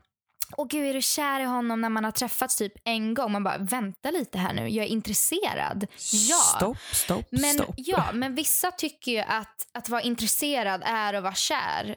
Åh 0.57 0.67
gud, 0.71 0.87
är 0.87 0.95
du 0.95 1.03
kär 1.03 1.41
i 1.41 1.45
honom 1.45 1.81
när 1.81 1.89
man 1.89 2.05
har 2.05 2.11
träffats 2.11 2.57
typ 2.57 2.73
en 2.85 3.15
gång? 3.15 3.33
Man 3.33 3.45
bara, 3.45 3.59
vänta 3.59 4.11
lite 4.11 4.39
här 4.39 4.53
nu, 4.53 4.69
jag 4.69 4.85
är 4.87 4.89
intresserad. 4.89 5.87
Ja. 6.29 6.37
Stopp, 6.57 6.77
stopp, 6.93 7.27
Men, 7.31 7.55
stopp. 7.55 7.75
ja, 7.77 8.13
men 8.13 8.35
vissa 8.35 8.71
tycker 8.71 9.13
ju 9.13 9.19
att, 9.19 9.69
att 9.73 9.89
vara 9.89 10.03
intresserad 10.03 10.83
är 10.85 11.15
att 11.15 11.23
vara 11.23 11.35
kär. 11.35 11.97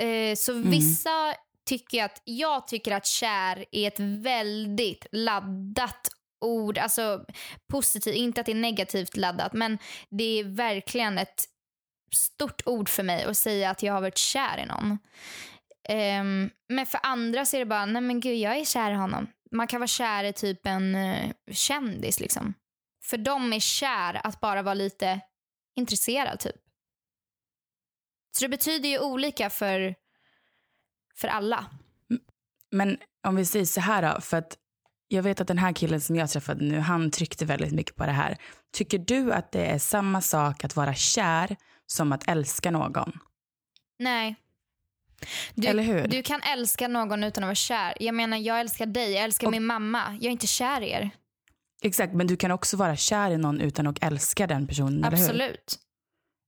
Eh, 0.00 0.34
så 0.36 0.52
Mm. 0.52 0.70
vissa 0.70 1.34
tycker 1.68 2.04
att, 2.04 2.22
jag 2.24 2.66
tycker 2.68 2.92
att 2.92 3.06
kär 3.06 3.64
är 3.72 3.88
ett 3.88 4.00
väldigt 4.00 5.06
laddat 5.12 6.08
ord. 6.44 6.78
Alltså 6.78 7.24
positivt, 7.72 8.14
inte 8.16 8.40
att 8.40 8.46
det 8.46 8.52
är 8.52 8.56
negativt 8.56 9.16
laddat, 9.16 9.52
men 9.52 9.78
det 10.10 10.24
är 10.40 10.44
verkligen 10.44 11.18
ett 11.18 11.44
stort 12.14 12.62
ord 12.66 12.88
för 12.88 13.02
mig 13.02 13.24
att 13.24 13.36
säga 13.36 13.70
att 13.70 13.82
jag 13.82 13.92
har 13.94 14.00
varit 14.00 14.18
kär 14.18 14.58
i 14.58 14.66
någon. 14.66 14.98
Ehm, 15.92 16.50
men 16.68 16.86
för 16.86 17.00
andra 17.02 17.44
så 17.44 17.56
är 17.56 17.60
det 17.60 17.66
bara, 17.66 17.86
nej 17.86 18.02
men 18.02 18.20
gud 18.20 18.36
jag 18.36 18.56
är 18.56 18.64
kär 18.64 18.90
i 18.90 18.94
honom. 18.94 19.26
Man 19.50 19.66
kan 19.66 19.80
vara 19.80 19.88
kär 19.88 20.24
i 20.24 20.32
typ 20.32 20.66
en 20.66 20.94
uh, 20.94 21.32
kändis 21.50 22.20
liksom. 22.20 22.54
För 23.04 23.18
dem 23.18 23.52
är 23.52 23.60
kär 23.60 24.26
att 24.26 24.40
bara 24.40 24.62
vara 24.62 24.74
lite 24.74 25.20
intresserad 25.76 26.38
typ. 26.38 26.56
Så 28.32 28.44
det 28.44 28.48
betyder 28.48 28.88
ju 28.88 28.98
olika 28.98 29.50
för, 29.50 29.94
för 31.16 31.28
alla. 31.28 31.66
Men 32.70 32.98
om 33.26 33.36
vi 33.36 33.44
säger 33.44 33.64
så 33.64 33.80
här 33.80 34.14
då, 34.14 34.20
för 34.20 34.36
att 34.36 34.58
jag 35.08 35.22
vet 35.22 35.40
att 35.40 35.48
den 35.48 35.58
här 35.58 35.72
killen 35.72 36.00
som 36.00 36.16
jag 36.16 36.30
träffade 36.30 36.64
nu, 36.64 36.78
han 36.78 37.10
tryckte 37.10 37.44
väldigt 37.44 37.72
mycket 37.72 37.96
på 37.96 38.06
det 38.06 38.12
här. 38.12 38.36
Tycker 38.72 38.98
du 38.98 39.32
att 39.32 39.52
det 39.52 39.66
är 39.66 39.78
samma 39.78 40.20
sak 40.20 40.64
att 40.64 40.76
vara 40.76 40.94
kär 40.94 41.56
som 41.86 42.12
att 42.12 42.28
älska 42.28 42.70
någon? 42.70 43.12
Nej. 43.98 44.36
Du, 45.54 45.68
Eller 45.68 45.82
hur? 45.82 46.08
Du 46.08 46.22
kan 46.22 46.40
älska 46.42 46.88
någon 46.88 47.24
utan 47.24 47.44
att 47.44 47.48
vara 47.48 47.54
kär. 47.54 47.94
Jag 48.00 48.14
menar, 48.14 48.36
jag 48.36 48.60
älskar 48.60 48.86
dig, 48.86 49.12
jag 49.12 49.24
älskar 49.24 49.46
Och- 49.46 49.50
min 49.50 49.66
mamma. 49.66 50.02
Jag 50.20 50.24
är 50.26 50.30
inte 50.30 50.46
kär 50.46 50.80
i 50.80 50.90
er. 50.90 51.10
Exakt, 51.82 52.14
men 52.14 52.26
du 52.26 52.36
kan 52.36 52.50
också 52.50 52.76
vara 52.76 52.96
kär 52.96 53.30
i 53.30 53.36
någon 53.36 53.60
utan 53.60 53.86
att 53.86 54.04
älska 54.04 54.46
den 54.46 54.66
personen, 54.66 55.04
eller 55.04 55.16
hur? 55.16 55.24
Absolut. 55.24 55.78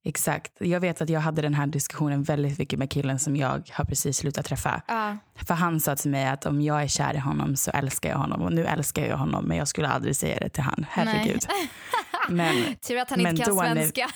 Exakt. 0.04 0.52
Jag 0.60 0.80
vet 0.80 1.00
att 1.02 1.08
jag 1.08 1.20
hade 1.20 1.42
den 1.42 1.54
här 1.54 1.66
diskussionen 1.66 2.22
väldigt 2.22 2.58
mycket 2.58 2.78
med 2.78 2.90
killen 2.90 3.18
som 3.18 3.36
jag 3.36 3.62
har 3.72 3.84
precis 3.84 4.16
slutat 4.16 4.46
träffa. 4.46 4.82
Ja. 4.88 5.16
För 5.46 5.54
han 5.54 5.80
sa 5.80 5.96
till 5.96 6.10
mig 6.10 6.26
att 6.26 6.46
om 6.46 6.62
jag 6.62 6.82
är 6.82 6.88
kär 6.88 7.14
i 7.14 7.18
honom 7.18 7.56
så 7.56 7.70
älskar 7.70 8.10
jag 8.10 8.16
honom. 8.18 8.42
Och 8.42 8.52
nu 8.52 8.64
älskar 8.66 9.06
jag 9.06 9.16
honom 9.16 9.44
men 9.44 9.56
jag 9.56 9.68
skulle 9.68 9.88
aldrig 9.88 10.16
säga 10.16 10.40
det 10.40 10.48
till 10.48 10.62
han. 10.62 10.86
Herregud. 10.90 11.40
Men, 12.28 12.76
Tur 12.80 12.98
att 12.98 13.10
han 13.10 13.20
inte 13.26 13.42
kan 13.44 13.56
när- 13.56 13.74
svenska. 13.74 14.08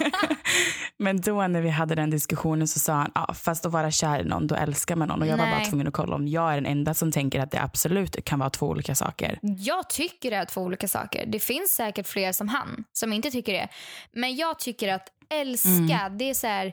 men 0.98 1.20
då 1.20 1.46
när 1.46 1.60
vi 1.60 1.68
hade 1.70 1.94
den 1.94 2.10
diskussionen 2.10 2.68
så 2.68 2.78
sa 2.78 2.92
han, 2.92 3.12
ja 3.14 3.34
fast 3.34 3.66
att 3.66 3.72
vara 3.72 3.90
kär 3.90 4.20
i 4.20 4.24
någon, 4.24 4.46
då 4.46 4.54
älskar 4.54 4.96
man 4.96 5.08
någon. 5.08 5.20
Och 5.22 5.26
jag 5.28 5.36
var 5.36 5.46
bara 5.46 5.58
Nej. 5.58 5.66
tvungen 5.70 5.86
att 5.88 5.94
kolla 5.94 6.16
om 6.16 6.28
jag 6.28 6.50
är 6.50 6.54
den 6.54 6.66
enda 6.66 6.94
som 6.94 7.12
tänker 7.12 7.40
att 7.40 7.50
det 7.50 7.62
absolut 7.62 8.24
kan 8.24 8.38
vara 8.38 8.50
två 8.50 8.66
olika 8.68 8.94
saker. 8.94 9.38
Jag 9.42 9.88
tycker 9.90 10.30
det 10.30 10.36
är 10.36 10.44
två 10.44 10.60
olika 10.60 10.88
saker. 10.88 11.26
Det 11.26 11.38
finns 11.40 11.70
säkert 11.74 12.06
fler 12.08 12.32
som 12.32 12.48
han 12.48 12.84
som 12.92 13.12
inte 13.12 13.30
tycker 13.30 13.52
det. 13.52 13.68
Men 14.12 14.36
jag 14.36 14.58
tycker 14.58 14.94
att 14.94 15.08
älska, 15.34 15.68
Mm. 16.00 16.18
det 16.18 16.30
är 16.30 16.34
så 16.34 16.46
här... 16.46 16.72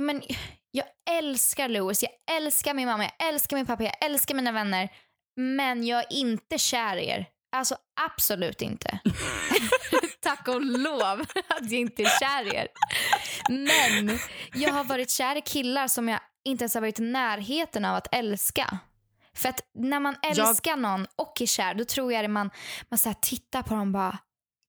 Men, 0.00 0.22
jag 0.70 0.84
älskar 1.18 1.68
Louis, 1.68 2.02
jag 2.02 2.36
älskar 2.36 2.74
min 2.74 2.86
mamma, 2.88 3.04
jag 3.18 3.28
älskar 3.28 3.56
min 3.56 3.66
pappa, 3.66 3.82
jag 3.84 4.04
älskar 4.04 4.34
mina 4.34 4.52
vänner. 4.52 4.88
Men 5.36 5.86
jag 5.86 5.98
är 5.98 6.12
inte 6.12 6.58
kär 6.58 6.96
i 6.96 7.08
er. 7.08 7.26
Alltså 7.52 7.76
absolut 8.00 8.62
inte. 8.62 8.98
Tack 10.20 10.48
och 10.48 10.60
lov 10.64 11.20
att 11.48 11.70
jag 11.70 11.72
inte 11.80 12.02
är 12.02 12.18
kär 12.20 12.54
i 12.54 12.56
er. 12.56 12.68
Men 13.48 14.18
jag 14.54 14.72
har 14.72 14.84
varit 14.84 15.10
kär 15.10 15.36
i 15.36 15.40
killar 15.42 15.88
som 15.88 16.08
jag 16.08 16.20
inte 16.44 16.62
ens 16.64 16.74
har 16.74 16.80
varit 16.80 16.98
i 16.98 17.02
närheten 17.02 17.84
av 17.84 17.96
att 17.96 18.14
älska. 18.14 18.78
För 19.34 19.48
att 19.48 19.60
när 19.74 20.00
man 20.00 20.16
älskar 20.22 20.76
någon 20.76 21.06
och 21.16 21.40
är 21.40 21.46
kär, 21.46 21.74
då 21.74 21.84
tror 21.84 22.12
jag 22.12 22.24
att 22.24 22.30
man, 22.30 22.50
man 22.88 22.98
så 22.98 23.14
tittar 23.22 23.62
på 23.62 23.74
dem 23.74 23.92
bara 23.92 24.18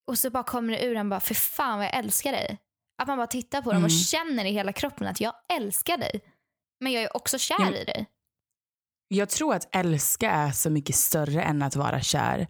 och 0.07 0.17
så 0.17 0.29
bara 0.29 0.43
kommer 0.43 0.73
det 0.73 0.85
ur 0.85 0.95
en 0.95 1.09
bara, 1.09 1.19
för 1.19 1.33
fan 1.35 1.77
vad 1.77 1.87
jag 1.87 1.95
älskar 1.95 2.31
dig. 2.31 2.57
Att 3.01 3.07
man 3.07 3.17
bara 3.17 3.27
tittar 3.27 3.61
på 3.61 3.73
dem 3.73 3.83
och 3.83 3.89
Mm. 3.89 3.99
känner 3.99 4.45
i 4.45 4.51
hela 4.51 4.73
kroppen 4.73 5.07
att 5.07 5.21
jag 5.21 5.33
älskar 5.53 5.97
dig. 5.97 6.21
Men 6.79 6.91
jag 6.91 7.03
är 7.03 7.15
också 7.17 7.37
kär 7.39 7.55
Ja. 7.59 7.75
i 7.75 7.83
dig. 7.83 8.05
Jag 9.07 9.29
tror 9.29 9.55
att 9.55 9.75
älska 9.75 10.31
är 10.31 10.51
så 10.51 10.69
mycket 10.69 10.95
större 10.95 11.43
än 11.43 11.61
att 11.61 11.75
vara 11.75 12.01
kär. 12.01 12.47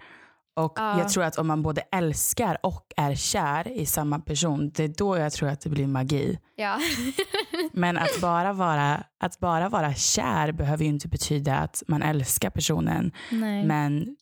Och 0.55 0.73
Ja. 0.75 0.99
jag 0.99 1.09
tror 1.09 1.23
att 1.23 1.37
om 1.37 1.47
man 1.47 1.61
både 1.63 1.81
älskar 1.81 2.57
och 2.63 2.85
är 2.97 3.15
kär 3.15 3.67
i 3.67 3.85
samma 3.85 4.19
person, 4.19 4.69
det 4.69 4.83
är 4.83 4.87
då 4.87 5.17
jag 5.17 5.31
tror 5.33 5.49
att 5.49 5.61
det 5.61 5.69
blir 5.69 5.87
magi. 5.87 6.39
Ja. 6.55 6.79
Men 7.73 7.97
att 7.97 8.21
bara 8.21 8.53
vara, 8.53 9.03
att 9.23 9.39
bara 9.39 9.69
vara 9.69 9.93
kär 9.93 10.51
behöver 10.51 10.83
ju 10.83 10.89
inte 10.89 11.07
betyda 11.07 11.55
att 11.57 11.83
man 11.87 12.01
älskar 12.01 12.49
personen. 12.49 13.11
Nej. 13.31 13.65
Men 13.65 14.15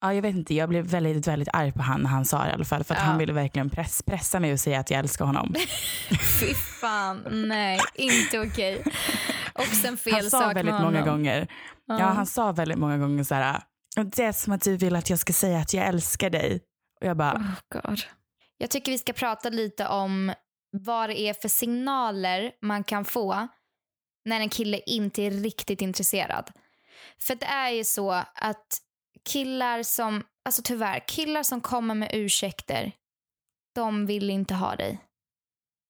ja, 0.00 0.14
jag 0.14 0.22
vet 0.22 0.34
inte, 0.36 0.54
jag 0.54 0.68
blev 0.68 0.84
väldigt, 0.86 1.26
väldigt 1.26 1.48
arg 1.52 1.72
på 1.72 1.82
han 1.82 2.00
när 2.02 2.10
han 2.10 2.24
sa 2.24 2.44
det 2.44 2.50
i 2.50 2.52
alla 2.52 2.64
fall. 2.64 2.84
För 2.84 2.94
att 2.94 3.00
Ja. 3.00 3.06
han 3.06 3.18
ville 3.18 3.32
verkligen 3.32 3.70
press, 3.70 4.02
pressa 4.02 4.40
mig 4.40 4.52
och 4.52 4.60
säga 4.60 4.80
att 4.80 4.90
jag 4.90 4.98
älskar 4.98 5.24
honom. 5.24 5.54
Fy 6.40 6.54
fan, 6.54 7.22
nej, 7.48 7.80
inte 7.94 8.40
okej. 8.40 8.82
Också 9.54 9.96
fel 9.96 10.12
Han 10.14 10.22
sa 10.22 10.40
sak 10.40 10.56
väldigt 10.56 10.74
med 10.74 10.82
många 10.82 11.00
honom. 11.00 11.14
gånger, 11.16 11.46
ja. 11.86 11.94
han 12.06 12.26
sa 12.26 12.52
väldigt 12.52 12.78
många 12.78 12.98
gånger 12.98 13.24
så 13.24 13.34
här, 13.34 13.60
"Och 13.96 14.06
det 14.06 14.22
är 14.22 14.32
som 14.32 14.52
att 14.52 14.62
du 14.62 14.76
vill 14.76 14.96
att 14.96 15.10
jag 15.10 15.18
ska 15.18 15.32
säga 15.32 15.58
att 15.58 15.74
jag 15.74 15.86
älskar 15.86 16.30
dig. 16.30 16.60
Och 17.00 17.06
jag 17.06 17.16
bara, 17.16 17.36
Oh 17.36 17.80
God. 17.82 18.00
Jag 18.58 18.70
tycker 18.70 18.92
vi 18.92 18.98
ska 18.98 19.12
prata 19.12 19.48
lite 19.48 19.88
om 19.88 20.32
vad 20.70 21.08
det 21.10 21.20
är 21.20 21.34
för 21.34 21.48
signaler 21.48 22.52
man 22.62 22.84
kan 22.84 23.04
få 23.04 23.48
när 24.24 24.40
en 24.40 24.48
kille 24.48 24.80
inte 24.86 25.22
är 25.22 25.30
riktigt 25.30 25.82
intresserad. 25.82 26.52
För 27.18 27.34
det 27.34 27.46
är 27.46 27.70
ju 27.70 27.84
så 27.84 28.12
att 28.34 28.78
killar 29.24 29.82
som, 29.82 30.24
alltså 30.44 30.62
tyvärr, 30.64 31.08
killar 31.08 31.42
som 31.42 31.60
kommer 31.60 31.94
med 31.94 32.10
ursäkter, 32.12 32.92
de 33.74 34.06
vill 34.06 34.30
inte 34.30 34.54
ha 34.54 34.76
dig. 34.76 34.98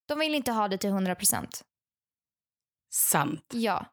De 0.08 0.18
vill 0.18 0.34
inte 0.34 0.52
ha 0.52 0.68
dig 0.68 0.78
till 0.78 0.90
100%. 0.90 1.62
sant. 2.90 3.50
Ja, 3.52 3.86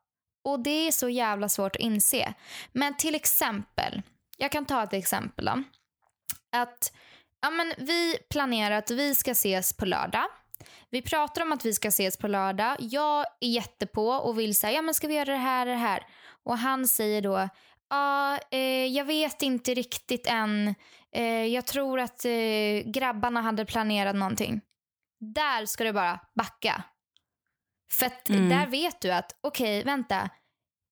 och 0.43 0.60
det 0.60 0.88
är 0.88 0.91
så 0.91 1.10
jävla 1.10 1.49
svårt 1.49 1.75
att 1.75 1.82
inse. 1.82 2.34
Men 2.71 2.97
till 2.97 3.15
exempel, 3.15 4.01
jag 4.38 4.51
kan 4.51 4.65
ta 4.65 4.84
ett 4.84 4.93
exempel 4.93 5.45
då. 5.45 5.63
Att 6.51 6.93
ja, 7.41 7.49
men 7.49 7.73
vi 7.77 8.17
planerar 8.29 8.75
att 8.75 8.91
vi 8.91 9.15
ska 9.15 9.32
ses 9.32 9.73
på 9.73 9.86
lördag. 9.86 10.25
Vi 10.89 11.01
pratar 11.01 11.41
om 11.41 11.51
att 11.51 11.65
vi 11.65 11.73
ska 11.73 11.88
ses 11.88 12.17
på 12.17 12.27
lördag. 12.27 12.75
Jag 12.79 13.25
är 13.39 13.47
jättepå 13.47 14.10
och 14.10 14.39
vill 14.39 14.56
säga, 14.56 14.73
ja 14.73 14.82
men 14.82 14.93
ska 14.93 15.08
vi 15.08 15.15
göra 15.15 15.32
det 15.32 15.38
här 15.38 15.67
och 15.67 15.73
det 15.73 15.79
här? 15.79 16.06
Och 16.43 16.58
han 16.58 16.88
säger 16.88 17.21
då, 17.21 17.49
ja, 17.89 18.39
eh, 18.51 18.86
jag 18.86 19.06
vet 19.06 19.41
inte 19.41 19.73
riktigt 19.73 20.27
än. 20.27 20.75
Eh, 21.12 21.45
jag 21.45 21.65
tror 21.65 21.99
att 21.99 22.25
eh, 22.25 22.82
grabbarna 22.86 23.41
hade 23.41 23.65
planerat 23.65 24.15
någonting. 24.15 24.62
Där 25.19 25.65
ska 25.65 25.84
du 25.84 25.93
bara 25.93 26.19
backa. 26.36 26.84
För 27.93 28.06
att 28.06 28.29
Mm. 28.29 28.49
där 28.49 28.67
vet 28.67 29.01
du 29.01 29.12
att, 29.12 29.36
okej, 29.41 29.84
vänta. 29.84 30.29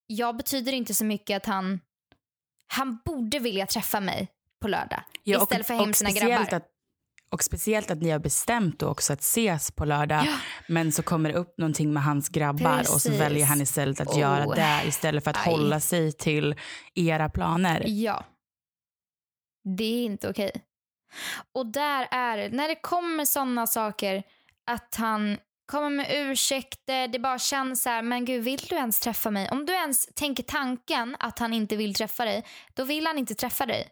Jag 0.07 0.37
betyder 0.37 0.73
inte 0.73 0.93
så 0.93 1.05
mycket 1.05 1.37
att 1.37 1.45
han, 1.45 1.79
han 2.67 2.99
borde 3.05 3.39
vilja 3.39 3.65
träffa 3.65 3.99
mig 3.99 4.27
på 4.61 4.67
lördag. 4.67 5.03
Ja, 5.23 5.41
istället 5.43 5.67
för 5.67 5.73
hem 5.73 5.93
sina 5.93 6.11
grabbar. 6.11 6.53
Att, 6.53 6.67
och 7.31 7.43
speciellt 7.43 7.91
att 7.91 8.01
ni 8.01 8.09
har 8.09 8.19
bestämt 8.19 8.79
då 8.79 8.87
också 8.87 9.13
att 9.13 9.19
ses 9.19 9.71
på 9.71 9.85
lördag. 9.85 10.23
Ja. 10.25 10.37
Men 10.67 10.91
så 10.91 11.03
kommer 11.03 11.29
det 11.33 11.35
upp 11.39 11.57
någonting 11.57 11.93
med 11.93 12.03
hans 12.03 12.29
grabbar 12.29 12.79
och 12.79 12.85
så 12.85 12.93
Precis. 12.93 13.21
väljer 13.21 13.45
han 13.45 13.61
istället 13.61 14.01
att 14.01 14.07
Oh. 14.07 14.19
göra 14.19 14.45
det 14.55 14.81
istället 14.87 15.23
för 15.23 15.31
att 15.31 15.47
Aj. 15.47 15.53
hålla 15.53 15.79
sig 15.79 16.11
till 16.11 16.55
era 16.95 17.29
planer. 17.29 17.83
Ja. 17.87 18.25
Det 19.77 19.83
är 19.83 20.05
inte 20.05 20.29
okej. 20.29 20.51
Och 21.53 21.65
där 21.65 22.07
är 22.11 22.49
när 22.49 22.67
det 22.67 22.75
kommer 22.75 23.25
sådana 23.25 23.67
saker 23.67 24.23
att 24.65 24.95
han 24.95 25.37
kommer 25.71 25.89
med 25.89 26.07
ursäkter, 26.09 27.07
det 27.07 27.19
bara 27.19 27.39
känns 27.39 27.83
så 27.83 27.89
här, 27.89 28.01
men 28.01 28.25
gud 28.25 28.43
vill 28.43 28.59
du 28.69 28.75
ens 28.75 28.99
träffa 28.99 29.31
mig? 29.31 29.49
Om 29.51 29.65
du 29.65 29.73
ens 29.73 30.05
tänker 30.15 30.43
tanken 30.43 31.15
att 31.19 31.39
han 31.39 31.53
inte 31.53 31.75
vill 31.75 31.93
träffa 31.93 32.25
dig, 32.25 32.43
då 32.73 32.83
vill 32.83 33.05
han 33.07 33.17
inte 33.17 33.35
träffa 33.35 33.65
dig. 33.65 33.87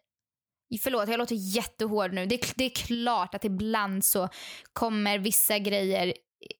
Förlåt, 0.81 1.09
jag 1.09 1.17
låter 1.17 1.35
jättehård 1.35 2.13
nu. 2.13 2.25
Det 2.25 2.35
är, 2.35 2.53
det 2.55 2.63
är 2.63 2.69
klart 2.69 3.35
att 3.35 3.45
ibland 3.45 4.05
så 4.05 4.29
kommer 4.73 5.19
vissa 5.19 5.59
grejer 5.59 6.13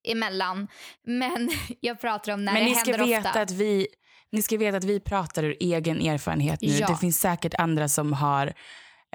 emellan. 0.08 0.68
Men 1.04 1.52
jag 1.80 2.02
pratar 2.02 2.34
om 2.34 2.46
när 2.46 2.54
Men 2.54 2.66
det 2.66 2.76
händer 2.76 3.06
veta 3.06 3.30
ofta. 3.30 3.42
att 3.42 3.52
vi 3.52 3.88
ni 4.32 4.42
ska 4.42 4.58
veta 4.58 4.78
att 4.78 4.84
vi 4.84 5.00
pratar 5.00 5.44
ur 5.44 5.58
egen 5.60 6.02
erfarenhet 6.02 6.62
nu. 6.62 6.68
Ja. 6.68 6.88
Det 6.88 6.98
finns 6.98 7.20
säkert 7.20 7.54
andra 7.54 7.88
som 7.88 8.14
har 8.14 8.48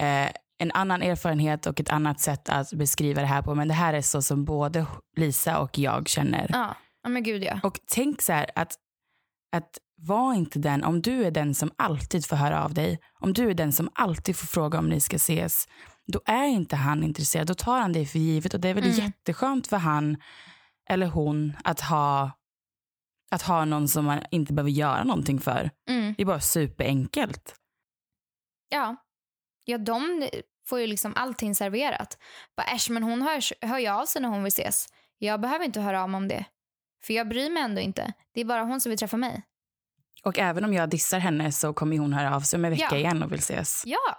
eh, 0.00 0.28
en 0.64 0.72
annan 0.72 1.02
erfarenhet 1.02 1.66
och 1.66 1.80
ett 1.80 1.88
annat 1.88 2.20
sätt 2.20 2.48
att 2.48 2.72
beskriva 2.72 3.20
det 3.20 3.26
här 3.26 3.42
på. 3.42 3.54
Men 3.54 3.68
det 3.68 3.74
här 3.74 3.94
är 3.94 4.02
så 4.02 4.22
som 4.22 4.44
både 4.44 4.86
Lisa 5.16 5.58
och 5.58 5.78
jag 5.78 6.08
känner. 6.08 6.50
Ja, 6.52 6.76
ja 7.02 7.08
men 7.08 7.22
gud 7.22 7.42
ja. 7.44 7.60
Och 7.62 7.80
tänk 7.86 8.22
så 8.22 8.32
här 8.32 8.46
att, 8.54 8.74
att 9.56 9.78
var 9.96 10.34
inte 10.34 10.58
den, 10.58 10.84
om 10.84 11.02
du 11.02 11.24
är 11.24 11.30
den 11.30 11.54
som 11.54 11.70
alltid 11.76 12.26
får 12.26 12.36
höra 12.36 12.64
av 12.64 12.74
dig, 12.74 12.98
om 13.20 13.32
du 13.32 13.50
är 13.50 13.54
den 13.54 13.72
som 13.72 13.90
alltid 13.94 14.36
får 14.36 14.46
fråga 14.46 14.78
om 14.78 14.88
ni 14.88 15.00
ska 15.00 15.16
ses, 15.16 15.68
då 16.12 16.20
är 16.24 16.44
inte 16.46 16.76
han 16.76 17.02
intresserad. 17.04 17.46
Då 17.46 17.54
tar 17.54 17.80
han 17.80 17.92
dig 17.92 18.06
för 18.06 18.18
givet 18.18 18.54
och 18.54 18.60
det 18.60 18.68
är 18.68 18.74
väl 18.74 18.84
Mm. 18.84 18.96
jätteskönt 18.96 19.66
för 19.66 19.76
han 19.76 20.16
eller 20.90 21.06
hon 21.06 21.52
att 21.64 21.80
ha, 21.80 22.30
att 23.30 23.42
ha 23.42 23.64
någon 23.64 23.88
som 23.88 24.04
man 24.04 24.20
inte 24.30 24.52
behöver 24.52 24.70
göra 24.70 25.04
någonting 25.04 25.40
för. 25.40 25.70
Mm. 25.90 26.14
Det 26.16 26.22
är 26.22 26.26
bara 26.26 26.40
superenkelt. 26.40 27.54
Ja. 28.68 28.96
Ja, 29.64 29.78
de 29.78 30.28
får 30.68 30.80
ju 30.80 30.86
liksom 30.86 31.12
allting 31.16 31.54
serverat. 31.54 32.18
Bara, 32.56 32.66
äsch, 32.66 32.90
men 32.90 33.02
hon 33.02 33.22
hör, 33.22 33.66
hör 33.66 33.78
ju 33.78 33.88
av 33.88 34.06
sig 34.06 34.22
när 34.22 34.28
hon 34.28 34.42
vill 34.42 34.48
ses. 34.48 34.86
Jag 35.18 35.40
behöver 35.40 35.64
inte 35.64 35.80
höra 35.80 36.02
av 36.02 36.10
mig 36.10 36.16
om 36.18 36.28
det. 36.28 36.44
För 37.04 37.14
jag 37.14 37.28
bryr 37.28 37.50
mig 37.50 37.62
ändå 37.62 37.80
inte. 37.80 38.12
Det 38.34 38.40
är 38.40 38.44
bara 38.44 38.62
hon 38.62 38.80
som 38.80 38.90
vill 38.90 38.98
träffa 38.98 39.16
mig. 39.16 39.42
Och 40.24 40.38
även 40.38 40.64
om 40.64 40.72
jag 40.74 40.90
dissar 40.90 41.18
henne 41.18 41.52
så 41.52 41.72
kommer 41.72 41.98
hon 41.98 42.12
höra 42.12 42.36
av 42.36 42.40
sig 42.40 42.56
om 42.56 42.64
en 42.64 42.70
vecka 42.70 42.88
Ja. 42.90 42.96
igen 42.96 43.22
och 43.22 43.32
vill 43.32 43.38
ses. 43.38 43.82
Ja. 43.86 44.16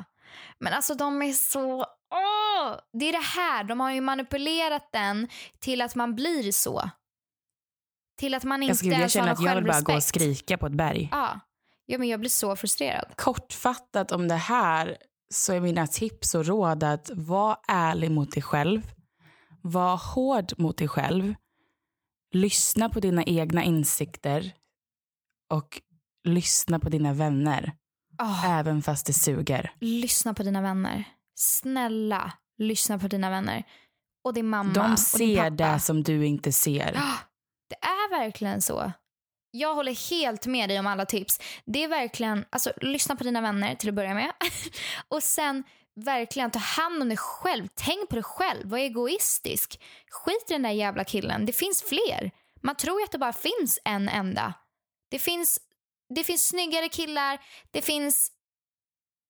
Men 0.59 0.73
alltså 0.73 0.93
de 0.95 1.21
är 1.21 1.33
så... 1.33 1.79
Åh! 2.11 2.75
Det 2.93 3.05
är 3.05 3.11
det 3.11 3.25
här. 3.41 3.63
De 3.63 3.79
har 3.79 3.91
ju 3.91 4.01
manipulerat 4.01 4.89
den 4.93 5.27
till 5.59 5.81
att 5.81 5.95
man 5.95 6.15
blir 6.15 6.51
så. 6.51 6.89
Till 8.19 8.33
att 8.33 8.43
man 8.43 8.63
inte 8.63 8.69
Jag, 8.71 8.77
skulle, 8.77 8.91
jag 8.91 8.99
ens 8.99 9.15
har 9.15 9.21
känner 9.21 9.35
någon 9.35 9.47
att 9.47 9.49
jag 9.49 9.55
vill 9.55 9.63
bara 9.63 9.73
gå 9.73 9.79
och 9.81 9.85
självrespekt. 9.87 10.07
skrika 10.21 10.57
på 10.57 10.65
ett 10.65 10.71
berg. 10.73 11.09
Ja. 11.11 11.39
ja, 11.85 11.97
men 11.97 12.07
jag 12.07 12.19
blir 12.19 12.29
så 12.29 12.55
frustrerad. 12.55 13.13
kortfattat 13.15 14.11
om 14.11 14.27
det 14.27 14.35
här 14.35 14.97
så 15.33 15.53
är 15.53 15.61
mina 15.61 15.87
tips 15.87 16.35
och 16.35 16.45
råd 16.45 16.83
att 16.83 17.09
vara 17.13 17.57
ärlig 17.67 18.11
mot 18.11 18.31
dig 18.31 18.43
själv. 18.43 18.91
Var 19.61 19.97
hård 19.97 20.53
mot 20.57 20.77
dig 20.77 20.87
själv. 20.87 21.35
Lyssna 22.33 22.89
på 22.89 22.99
dina 22.99 23.23
egna 23.23 23.63
insikter. 23.63 24.53
Och 25.53 25.81
lyssna 26.23 26.79
på 26.79 26.89
dina 26.89 27.13
vänner. 27.13 27.73
Åh. 28.21 28.45
Även 28.49 28.81
fast 28.81 29.05
det 29.05 29.13
suger. 29.13 29.71
lyssna 29.79 30.33
på 30.33 30.43
dina 30.43 30.61
vänner. 30.61 31.03
Snälla, 31.35 32.31
lyssna 32.57 32.99
på 32.99 33.07
dina 33.07 33.29
vänner. 33.29 33.63
Och 34.23 34.33
din 34.33 34.47
mamma 34.49 34.73
De 34.73 34.79
och 34.79 34.87
din 34.87 34.97
ser 34.97 35.37
pappa. 35.37 35.49
det 35.49 35.79
som 35.79 36.03
du 36.03 36.25
inte 36.25 36.51
ser. 36.51 36.93
Ah, 36.97 37.17
Det 37.69 37.75
är 37.75 38.09
verkligen 38.19 38.61
så. 38.61 38.91
Jag 39.55 39.75
håller 39.75 40.09
helt 40.09 40.45
med 40.45 40.69
dig 40.69 40.79
om 40.79 40.87
alla 40.87 41.05
tips. 41.05 41.39
Det 41.65 41.83
är 41.83 41.87
verkligen, 41.87 42.45
alltså 42.49 42.73
lyssna 42.81 43.15
på 43.15 43.23
dina 43.23 43.41
vänner 43.41 43.75
till 43.75 43.89
att 43.89 43.95
börja 43.95 44.13
med. 44.13 44.31
och 45.07 45.23
sen 45.23 45.63
verkligen 45.95 46.51
ta 46.51 46.59
hand 46.59 47.01
om 47.01 47.07
dig 47.07 47.17
själv. 47.17 47.67
Tänk 47.75 48.09
på 48.09 48.15
dig 48.15 48.23
själv. 48.23 48.69
Var 48.69 48.77
egoistisk. 48.77 49.81
Skit 50.09 50.45
i 50.49 50.53
den 50.53 50.63
där 50.63 50.69
jävla 50.69 51.03
killen. 51.03 51.45
Det 51.45 51.53
finns 51.53 51.83
fler. 51.83 52.31
Man 52.61 52.75
tror 52.75 52.99
ju 52.99 53.03
att 53.03 53.11
det 53.11 53.17
bara 53.17 53.33
finns 53.33 53.79
en 53.85 54.09
enda. 54.09 54.53
Det 55.09 55.19
finns, 55.19 55.59
det 56.15 56.23
finns 56.23 56.47
snyggare 56.47 56.89
killar. 56.89 57.39
Det 57.71 57.81
finns 57.81 58.31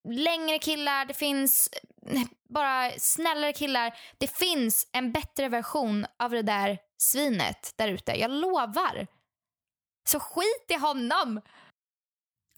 längre 0.09 0.59
killar. 0.59 1.05
Det 1.05 1.13
finns 1.13 1.69
bara 2.49 2.91
snällare 2.97 3.53
killar. 3.53 3.97
Det 4.17 4.38
finns 4.38 4.88
en 4.91 5.11
bättre 5.11 5.49
version 5.49 6.05
av 6.19 6.31
det 6.31 6.41
där 6.41 6.77
svinet 6.97 7.73
där 7.75 7.88
ute. 7.88 8.19
Jag 8.19 8.31
lovar. 8.31 9.07
Så 10.10 10.20
skit 10.20 10.65
i 10.70 10.74
honom. 10.74 11.41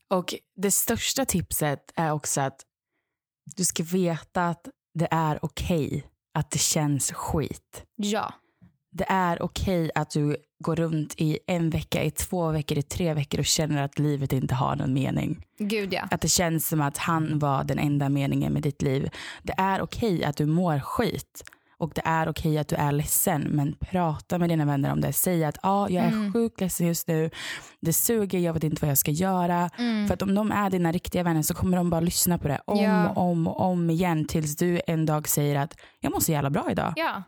Och 0.10 0.36
det 0.56 0.72
största 0.72 1.26
tipset 1.26 1.92
är 1.96 2.12
också 2.12 2.42
att 2.42 2.62
du 3.56 3.66
ska 3.66 3.84
veta 3.84 4.46
att 4.48 4.70
det 4.94 5.08
är 5.12 5.46
okej 5.46 6.08
att 6.34 6.52
det 6.52 6.60
känns 6.60 7.12
skit. 7.12 7.84
Ja. 7.96 8.34
Det 8.92 9.06
är 9.10 9.42
okej 9.42 9.92
att 9.96 10.10
du 10.10 10.38
går 10.64 10.76
runt 10.76 11.14
i 11.18 11.40
en 11.48 11.70
vecka, 11.70 12.04
i 12.04 12.12
två 12.12 12.52
veckor, 12.52 12.78
i 12.78 12.82
tre 12.82 13.14
veckor 13.14 13.40
och 13.40 13.46
känner 13.46 13.84
att 13.84 14.00
livet 14.00 14.34
inte 14.34 14.56
har 14.56 14.76
någon 14.76 14.94
mening. 14.94 15.46
Gud 15.58 15.94
ja. 15.94 16.08
Att 16.12 16.22
det 16.22 16.28
känns 16.28 16.68
som 16.68 16.82
att 16.82 16.98
han 16.98 17.40
var 17.40 17.64
den 17.64 17.80
enda 17.80 18.10
meningen 18.10 18.54
med 18.54 18.62
ditt 18.62 18.82
liv. 18.82 19.10
Det 19.44 19.54
är 19.58 19.82
okej 19.82 20.24
att 20.24 20.38
du 20.38 20.46
mår 20.46 20.80
skit. 20.80 21.44
Och 21.80 21.92
det 21.96 22.02
är 22.06 22.30
okej 22.30 22.58
att 22.58 22.68
du 22.68 22.76
är 22.76 22.92
ledsen. 22.92 23.42
Men 23.42 23.76
prata 23.80 24.38
med 24.38 24.50
dina 24.50 24.66
vänner 24.66 24.92
om 24.92 25.02
det. 25.02 25.14
Säg 25.14 25.46
att 25.46 25.58
ah, 25.62 25.90
jag 25.90 26.04
är 26.06 26.08
Mm. 26.08 26.34
sjukt 26.34 26.62
ledsen 26.62 26.88
just 26.88 27.08
nu. 27.08 27.30
Det 27.82 27.94
suger, 27.94 28.40
jag 28.40 28.54
vet 28.54 28.64
inte 28.64 28.82
vad 28.82 28.90
jag 28.92 28.98
ska 28.98 29.12
göra. 29.12 29.70
Mm. 29.78 30.08
För 30.08 30.14
att 30.14 30.22
om 30.22 30.36
de 30.36 30.52
är 30.52 30.70
dina 30.70 30.92
riktiga 30.92 31.24
vänner 31.24 31.42
så 31.42 31.54
kommer 31.54 31.78
de 31.78 31.90
bara 31.90 32.02
lyssna 32.02 32.38
på 32.38 32.48
det 32.48 32.62
om 32.66 32.78
Ja. 32.84 33.10
och 33.10 33.18
om 33.32 33.48
och 33.48 33.60
om 33.62 33.90
igen. 33.90 34.26
Tills 34.28 34.56
du 34.56 34.82
en 34.88 35.06
dag 35.06 35.28
säger 35.28 35.56
att 35.60 35.80
jag 36.00 36.12
mår 36.12 36.20
så 36.20 36.32
jävla 36.32 36.50
bra 36.50 36.72
idag. 36.72 36.94
Ja. 36.96 37.24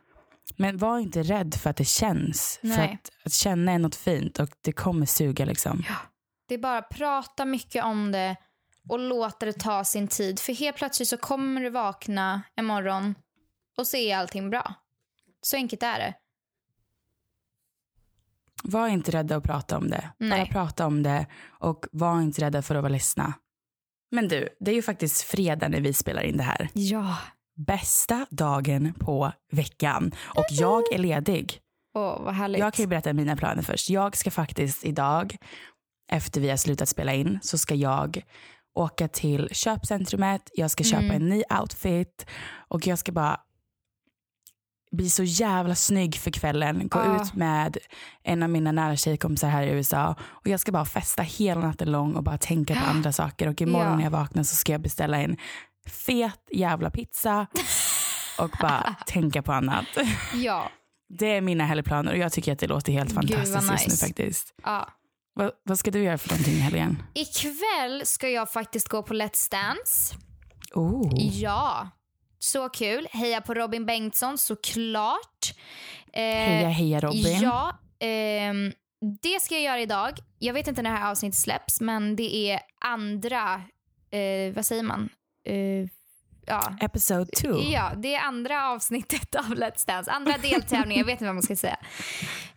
Men 0.57 0.77
var 0.77 0.99
inte 0.99 1.23
rädd 1.23 1.55
för 1.55 1.69
att 1.69 1.77
det 1.77 1.85
känns. 1.87 2.57
För 2.61 2.67
Nej. 2.67 2.99
att, 3.03 3.25
att 3.25 3.33
känna 3.33 3.71
är 3.71 3.79
något 3.79 3.95
fint 3.95 4.39
och 4.39 4.49
det 4.61 4.71
kommer 4.71 5.05
suga 5.05 5.45
liksom. 5.45 5.83
Det 6.47 6.53
är 6.55 6.59
bara 6.59 6.81
prata 6.81 7.45
mycket 7.45 7.83
om 7.83 8.11
det 8.11 8.35
och 8.89 8.99
låta 8.99 9.45
det 9.45 9.53
ta 9.53 9.83
sin 9.83 10.07
tid. 10.07 10.39
För 10.39 10.53
helt 10.53 10.77
plötsligt 10.77 11.07
så 11.09 11.17
kommer 11.17 11.61
du 11.61 11.69
vakna 11.69 12.41
en 12.55 12.65
morgon 12.65 13.15
och 13.79 13.87
så 13.87 13.97
är 13.97 14.17
allting 14.17 14.49
bra. 14.49 14.73
Så 15.41 15.55
enkelt 15.55 15.83
är 15.83 15.99
det. 15.99 16.13
Var 18.63 18.87
inte 18.87 19.11
rädda 19.11 19.35
att 19.35 19.43
prata 19.43 19.77
om 19.77 19.89
det. 19.89 20.09
Bara 20.19 20.29
Nej. 20.29 20.49
prata 20.51 20.85
om 20.85 21.03
det 21.03 21.25
och 21.47 21.85
var 21.91 22.21
inte 22.21 22.41
rädda 22.41 22.61
för 22.61 22.75
att 22.75 22.81
vara 22.83 22.91
ledsna. 22.91 23.33
Men 24.11 24.27
du, 24.27 24.49
det 24.59 24.71
är 24.71 24.75
ju 24.75 24.81
faktiskt 24.81 25.21
fredag 25.21 25.67
när 25.67 25.81
vi 25.81 25.93
spelar 25.93 26.21
in 26.21 26.37
det 26.37 26.43
här. 26.43 26.69
Ja. 26.73 27.17
Bästa 27.55 28.25
dagen 28.29 28.93
på 28.93 29.31
veckan. 29.51 30.11
Och 30.35 30.45
jag 30.49 30.93
är 30.93 30.97
ledig. 30.97 31.59
Åh, 31.93 32.21
vad 32.23 32.33
härligt. 32.33 32.59
Jag 32.59 32.73
kan 32.73 32.83
ju 32.83 32.87
berätta 32.87 33.13
mina 33.13 33.35
planer 33.35 33.61
först. 33.61 33.89
Jag 33.89 34.17
ska 34.17 34.31
faktiskt 34.31 34.85
idag, 34.85 35.37
efter 36.11 36.41
vi 36.41 36.49
har 36.49 36.57
slutat 36.57 36.89
spela 36.89 37.13
in, 37.13 37.39
så 37.41 37.57
ska 37.57 37.75
jag 37.75 38.21
åka 38.73 39.07
till 39.07 39.49
köpcentrumet, 39.51 40.49
jag 40.53 40.71
ska 40.71 40.83
köpa 40.83 41.03
Mm. 41.03 41.15
en 41.15 41.29
ny 41.29 41.43
outfit 41.61 42.25
och 42.67 42.87
jag 42.87 42.99
ska 42.99 43.11
bara 43.11 43.39
bli 44.91 45.09
så 45.09 45.23
jävla 45.23 45.75
snygg 45.75 46.15
för 46.15 46.31
kvällen. 46.31 46.87
Gå 46.87 46.99
Ja. 46.99 47.21
ut 47.23 47.33
med 47.33 47.77
en 48.23 48.43
av 48.43 48.49
mina 48.49 48.71
nära 48.71 48.95
tjejkompisar 48.95 49.49
här 49.49 49.63
i 49.63 49.69
USA 49.69 50.15
och 50.21 50.47
jag 50.47 50.59
ska 50.59 50.71
bara 50.71 50.85
festa 50.85 51.21
hela 51.23 51.61
natten 51.61 51.91
lång 51.91 52.15
och 52.15 52.23
bara 52.23 52.37
tänka 52.37 52.73
på 52.75 52.79
andra 52.89 53.11
saker. 53.11 53.47
Och 53.47 53.61
imorgon 53.61 53.87
Ja. 53.89 53.95
när 53.95 54.03
jag 54.03 54.11
vaknar 54.11 54.43
så 54.43 54.55
ska 54.55 54.71
jag 54.71 54.81
beställa 54.81 55.17
en 55.17 55.37
fet 55.87 56.39
jävla 56.51 56.89
pizza 56.89 57.47
och 58.39 58.49
bara 58.61 58.95
tänka 59.05 59.41
på 59.41 59.53
annat. 59.53 59.85
Ja, 60.33 60.69
Det 61.09 61.25
är 61.35 61.41
mina 61.41 61.65
helgplaner 61.65 62.11
och 62.11 62.17
jag 62.17 62.31
tycker 62.31 62.53
att 62.53 62.59
det 62.59 62.67
låter 62.67 62.93
helt 62.93 63.09
Gud, 63.09 63.15
vad 63.15 63.47
fantastiskt 63.47 63.71
just 63.71 63.87
nu 63.87 63.91
nice. 63.93 64.05
faktiskt. 64.07 64.53
ja. 64.63 64.89
Vad, 65.33 65.51
vad 65.63 65.79
ska 65.79 65.91
du 65.91 66.03
göra 66.03 66.17
för 66.17 66.29
någonting 66.29 66.53
i 66.53 66.59
helgen? 66.59 67.03
Ikväll 67.13 68.01
ska 68.05 68.29
jag 68.29 68.51
faktiskt 68.51 68.87
gå 68.89 69.03
på 69.03 69.13
Let's 69.13 69.51
Dance. 69.51 70.15
Oh. 70.73 71.09
Ja, 71.15 71.89
så 72.39 72.69
kul. 72.69 73.07
Heja 73.11 73.41
på 73.41 73.53
Robin 73.53 73.85
Bengtsson 73.85 74.37
såklart. 74.37 75.53
Eh, 76.13 76.23
Heja 76.23 76.69
heja 76.69 76.99
Robin. 76.99 77.41
Ja, 77.41 77.79
ehm, 77.99 78.73
det 79.21 79.39
ska 79.41 79.55
jag 79.55 79.63
göra 79.63 79.81
idag. 79.81 80.19
Jag 80.39 80.53
vet 80.53 80.67
inte 80.67 80.81
när 80.81 80.91
det 80.91 80.97
här 80.97 81.11
avsnittet 81.11 81.39
släpps, 81.39 81.81
men 81.81 82.15
det 82.15 82.51
är 82.51 82.59
andra, 82.85 83.61
eh, 84.11 84.53
vad 84.55 84.65
säger 84.65 84.83
man? 84.83 85.09
Eh, 85.45 85.89
ja. 86.45 86.73
Episode 86.81 87.25
2. 87.25 87.47
Ja, 87.61 87.91
det 87.95 88.15
är 88.15 88.21
andra 88.21 88.69
avsnittet 88.69 89.35
av 89.35 89.45
Let's 89.45 89.87
Dance. 89.87 90.11
Andra 90.11 90.37
deltävlingen, 90.37 90.97
jag 90.99 91.05
vet 91.05 91.13
inte 91.13 91.25
vad 91.25 91.35
man 91.35 91.43
ska 91.43 91.55
säga. 91.55 91.77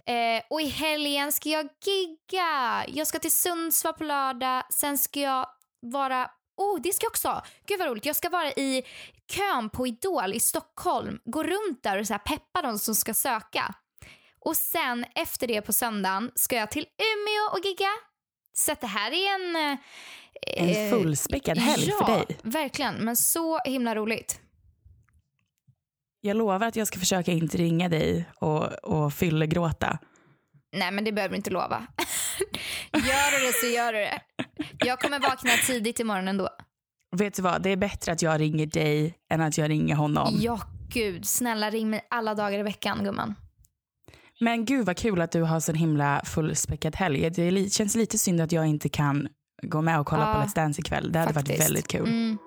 Eh, 0.06 0.42
och 0.50 0.60
i 0.60 0.68
helgen 0.68 1.32
ska 1.32 1.48
jag 1.48 1.68
gigga. 1.84 2.84
Jag 2.88 3.06
ska 3.06 3.18
till 3.18 3.32
Sundsvall 3.32 3.92
på 3.94 4.04
lördag. 4.04 4.62
Sen 4.72 4.98
ska 4.98 5.20
jag 5.20 5.46
vara... 5.80 6.30
Oh, 6.62 6.80
det 6.82 6.92
ska 6.94 7.04
jag 7.04 7.10
också. 7.10 7.42
Gud 7.66 7.78
vad 7.78 7.88
roligt. 7.88 8.06
Jag 8.06 8.16
ska 8.16 8.28
vara 8.28 8.50
i 8.52 8.82
kön 9.32 9.70
på 9.70 9.86
Idol 9.86 10.34
i 10.34 10.40
Stockholm. 10.40 11.18
Gå 11.24 11.42
runt 11.42 11.82
där 11.82 11.98
och 12.00 12.06
så 12.06 12.18
peppa 12.18 12.62
de 12.62 12.78
som 12.78 12.94
ska 12.94 13.14
söka. 13.14 13.74
Och 14.44 14.56
sen 14.56 15.04
efter 15.14 15.46
det 15.46 15.62
på 15.62 15.72
söndagen 15.72 16.30
ska 16.34 16.56
jag 16.56 16.70
till 16.70 16.82
Umeå 16.86 17.58
och 17.58 17.64
gigga. 17.66 17.88
Så 18.54 18.72
att 18.72 18.80
det 18.80 18.86
här 18.86 19.10
är 19.12 19.34
en... 19.34 19.56
eh, 19.72 19.78
En 20.56 20.90
fullspäckad 20.90 21.58
helg 21.58 21.88
ja, 21.88 22.06
för 22.06 22.12
dig. 22.26 22.38
verkligen. 22.42 22.94
Men 22.94 23.16
så 23.16 23.58
himla 23.64 23.94
roligt. 23.94 24.40
Jag 26.20 26.36
lovar 26.36 26.66
att 26.66 26.76
jag 26.76 26.86
ska 26.86 26.98
försöka 26.98 27.32
inte 27.32 27.56
ringa 27.58 27.88
dig 27.88 28.28
och, 28.40 28.62
och 28.84 29.12
fyllegråta. 29.14 29.98
Nej, 30.76 30.90
men 30.90 31.04
det 31.04 31.12
behöver 31.12 31.32
du 31.32 31.36
inte 31.36 31.50
lova. 31.50 31.86
gör 32.92 33.40
du 33.40 33.46
det 33.46 33.52
så 33.52 33.66
gör 33.66 33.92
du 33.92 33.98
det. 33.98 34.20
Jag 34.78 35.00
kommer 35.00 35.20
vakna 35.20 35.50
tidigt 35.66 36.00
imorgon 36.00 36.28
ändå. 36.28 36.48
Vet 37.16 37.34
du 37.34 37.42
vad, 37.42 37.62
det 37.62 37.70
är 37.70 37.76
bättre 37.76 38.12
att 38.12 38.22
jag 38.22 38.40
ringer 38.40 38.66
dig 38.66 39.14
än 39.32 39.40
att 39.40 39.58
jag 39.58 39.70
ringer 39.70 39.94
honom. 39.94 40.34
Ja, 40.40 40.60
gud. 40.88 41.26
Snälla 41.26 41.70
ring 41.70 41.90
mig 41.90 42.06
alla 42.10 42.34
dagar 42.34 42.58
i 42.58 42.62
veckan, 42.62 43.04
gumman. 43.04 43.34
Men 44.40 44.64
gud 44.64 44.86
vad 44.86 44.96
kul 44.96 45.20
att 45.20 45.30
du 45.32 45.42
har 45.42 45.60
så 45.60 45.72
himla 45.72 46.22
fullspäckad 46.24 46.96
helg. 46.96 47.30
Det 47.30 47.72
känns 47.72 47.94
lite 47.94 48.18
synd 48.18 48.40
att 48.40 48.52
jag 48.52 48.66
inte 48.66 48.88
kan 48.88 49.28
gå 49.62 49.80
med 49.82 50.00
och 50.00 50.06
kolla 50.06 50.22
Ja, 50.22 50.34
på 50.34 50.48
Let's 50.48 50.54
Dance 50.54 50.80
ikväll. 50.80 51.12
Det 51.12 51.18
hade 51.18 51.32
varit 51.32 51.46
faktiskt. 51.48 51.68
väldigt 51.68 51.88
kul. 51.88 52.08
Mm. 52.08 52.38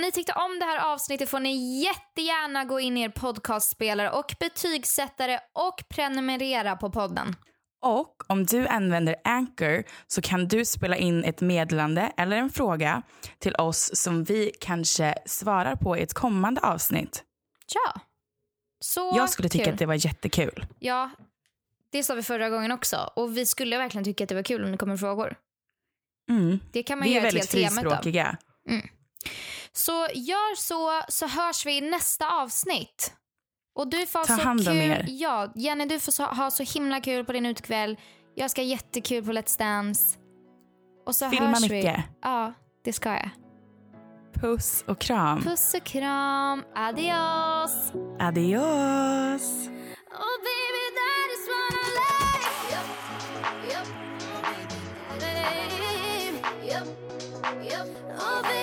Om 0.00 0.04
ni 0.04 0.12
tyckte 0.12 0.32
om 0.32 0.58
det 0.58 0.64
här 0.64 0.92
avsnittet 0.92 1.28
får 1.28 1.40
ni 1.40 1.82
jättegärna 1.82 2.64
gå 2.64 2.80
in 2.80 2.96
i 2.96 3.02
er 3.02 3.08
podcastspelare 3.08 4.10
och 4.10 4.34
betygsättare 4.40 5.40
och 5.52 5.88
prenumerera 5.88 6.76
på 6.76 6.90
podden. 6.90 7.36
Och 7.80 8.14
om 8.26 8.46
du 8.46 8.66
använder 8.66 9.16
Anchor 9.24 9.84
så 10.06 10.22
kan 10.22 10.48
du 10.48 10.64
spela 10.64 10.96
in 10.96 11.24
ett 11.24 11.40
meddelande 11.40 12.12
eller 12.16 12.36
en 12.36 12.50
fråga 12.50 13.02
till 13.38 13.54
oss 13.54 13.90
som 13.94 14.24
vi 14.24 14.52
kanske 14.60 15.14
svarar 15.26 15.76
på 15.76 15.96
i 15.96 16.02
ett 16.02 16.14
kommande 16.14 16.60
avsnitt. 16.60 17.24
Ja. 17.74 18.00
Så 18.80 19.12
Jag 19.16 19.30
skulle 19.30 19.48
tycka 19.48 19.64
kul. 19.64 19.72
att 19.72 19.78
det 19.78 19.86
var 19.86 20.06
jättekul. 20.06 20.66
Ja, 20.78 21.10
det 21.92 22.02
sa 22.02 22.14
vi 22.14 22.22
förra 22.22 22.50
gången 22.50 22.72
också. 22.72 23.10
Och 23.16 23.36
vi 23.36 23.46
skulle 23.46 23.78
verkligen 23.78 24.04
tycka 24.04 24.24
att 24.24 24.28
det 24.28 24.34
var 24.34 24.42
kul 24.42 24.64
om 24.64 24.72
det 24.72 24.78
kommer 24.78 24.96
frågor. 24.96 25.36
Mm. 26.30 26.60
Det 26.72 26.82
kan 26.82 26.98
man 26.98 27.08
Vi 27.08 27.10
är 27.10 27.16
göra 27.16 27.28
ett 27.28 27.34
väldigt 27.34 27.54
helt 27.54 27.76
tema 27.76 27.96
av. 27.96 28.36
Så 29.72 29.92
gör 30.14 30.56
så, 30.56 31.00
så 31.08 31.26
hörs 31.26 31.66
vi 31.66 31.76
i 31.76 31.80
nästa 31.80 32.42
avsnitt. 32.42 33.12
Och 33.74 33.90
du 33.90 34.06
får 34.06 34.24
Ta 34.24 34.36
så 34.36 34.42
hand 34.42 34.60
om 34.60 34.64
kul. 34.74 34.76
er. 34.82 35.04
Ja, 35.08 35.52
Jenny, 35.54 35.84
du 35.84 36.00
får 36.00 36.34
ha 36.34 36.50
så 36.50 36.62
himla 36.62 37.00
kul 37.00 37.24
på 37.24 37.32
din 37.32 37.46
utekväll. 37.46 37.96
Jag 38.34 38.50
ska 38.50 38.60
ha 38.60 38.66
jättekul 38.66 39.24
på 39.24 39.32
Let's 39.32 39.58
Dance. 39.58 40.18
Och 41.06 41.14
så 41.14 41.30
Filma 41.30 41.46
hörs 41.46 41.60
mycket. 41.60 41.72
vi. 41.72 41.76
mycket. 41.88 42.04
Ja, 42.22 42.52
det 42.84 42.92
ska 42.92 43.08
jag. 43.10 43.30
Puss 44.34 44.84
och 44.86 44.98
kram. 44.98 45.42
Puss 45.42 45.74
och 45.74 45.84
kram. 45.84 46.64
Adios. 46.74 47.92
Adios. 48.20 49.68
Oh 50.12 50.36
baby, 50.48 50.84
that 51.00 51.28
is 51.34 51.48
what 51.50 51.72
I 51.74 51.86
like. 52.00 52.48
Yep, 52.72 52.86
yep, 53.70 53.86
baby. 55.20 56.66
Yep, 56.66 56.86
yep. 57.64 57.86
Oh 58.18 58.42
baby. 58.42 58.59